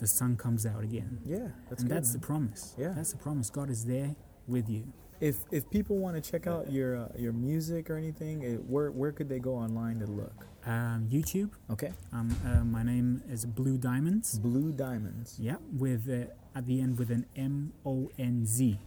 [0.00, 1.20] the sun comes out again.
[1.24, 1.96] Yeah, that's and good.
[1.96, 2.74] that's the promise.
[2.76, 2.92] Yeah.
[2.96, 3.50] that's the promise.
[3.50, 4.16] God is there
[4.48, 4.84] with you.
[5.20, 8.90] if if people want to check out your uh, your music or anything, it, where
[8.90, 10.46] where could they go online to look?
[10.66, 11.50] Um, YouTube.
[11.70, 11.92] Okay.
[12.12, 14.40] Um, uh, my name is Blue Diamonz.
[14.40, 15.36] Blue Diamonz.
[15.38, 18.78] Yeah, with uh, at the end with an M O N Z.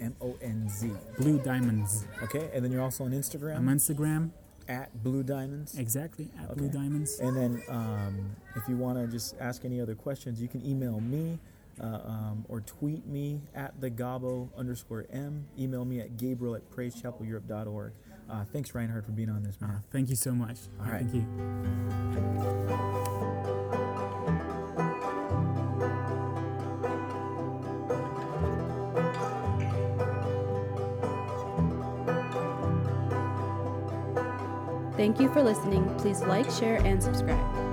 [0.00, 0.90] M O N Z.
[1.18, 2.04] Blue Diamonz.
[2.22, 4.30] Okay, and then you're also on Instagram I'm on Instagram.
[4.68, 5.78] At Blue Diamonz.
[5.78, 7.18] Exactly at Blue Diamonz.
[7.20, 11.00] And then um, if you want to just ask any other questions, you can email
[11.00, 11.38] me
[11.80, 15.46] uh, um, or tweet me at the Gabo underscore M.
[15.58, 17.92] Email me at Gabriel at praisechapeleurope.org.
[18.28, 19.82] Uh, thanks, Reinhard, for being on this, Uh, man.
[19.90, 20.58] thank you so much.
[20.80, 21.06] All right.
[21.06, 21.24] Thank you.
[34.98, 35.88] Thank you for listening.
[35.96, 37.67] Please like, share, and subscribe.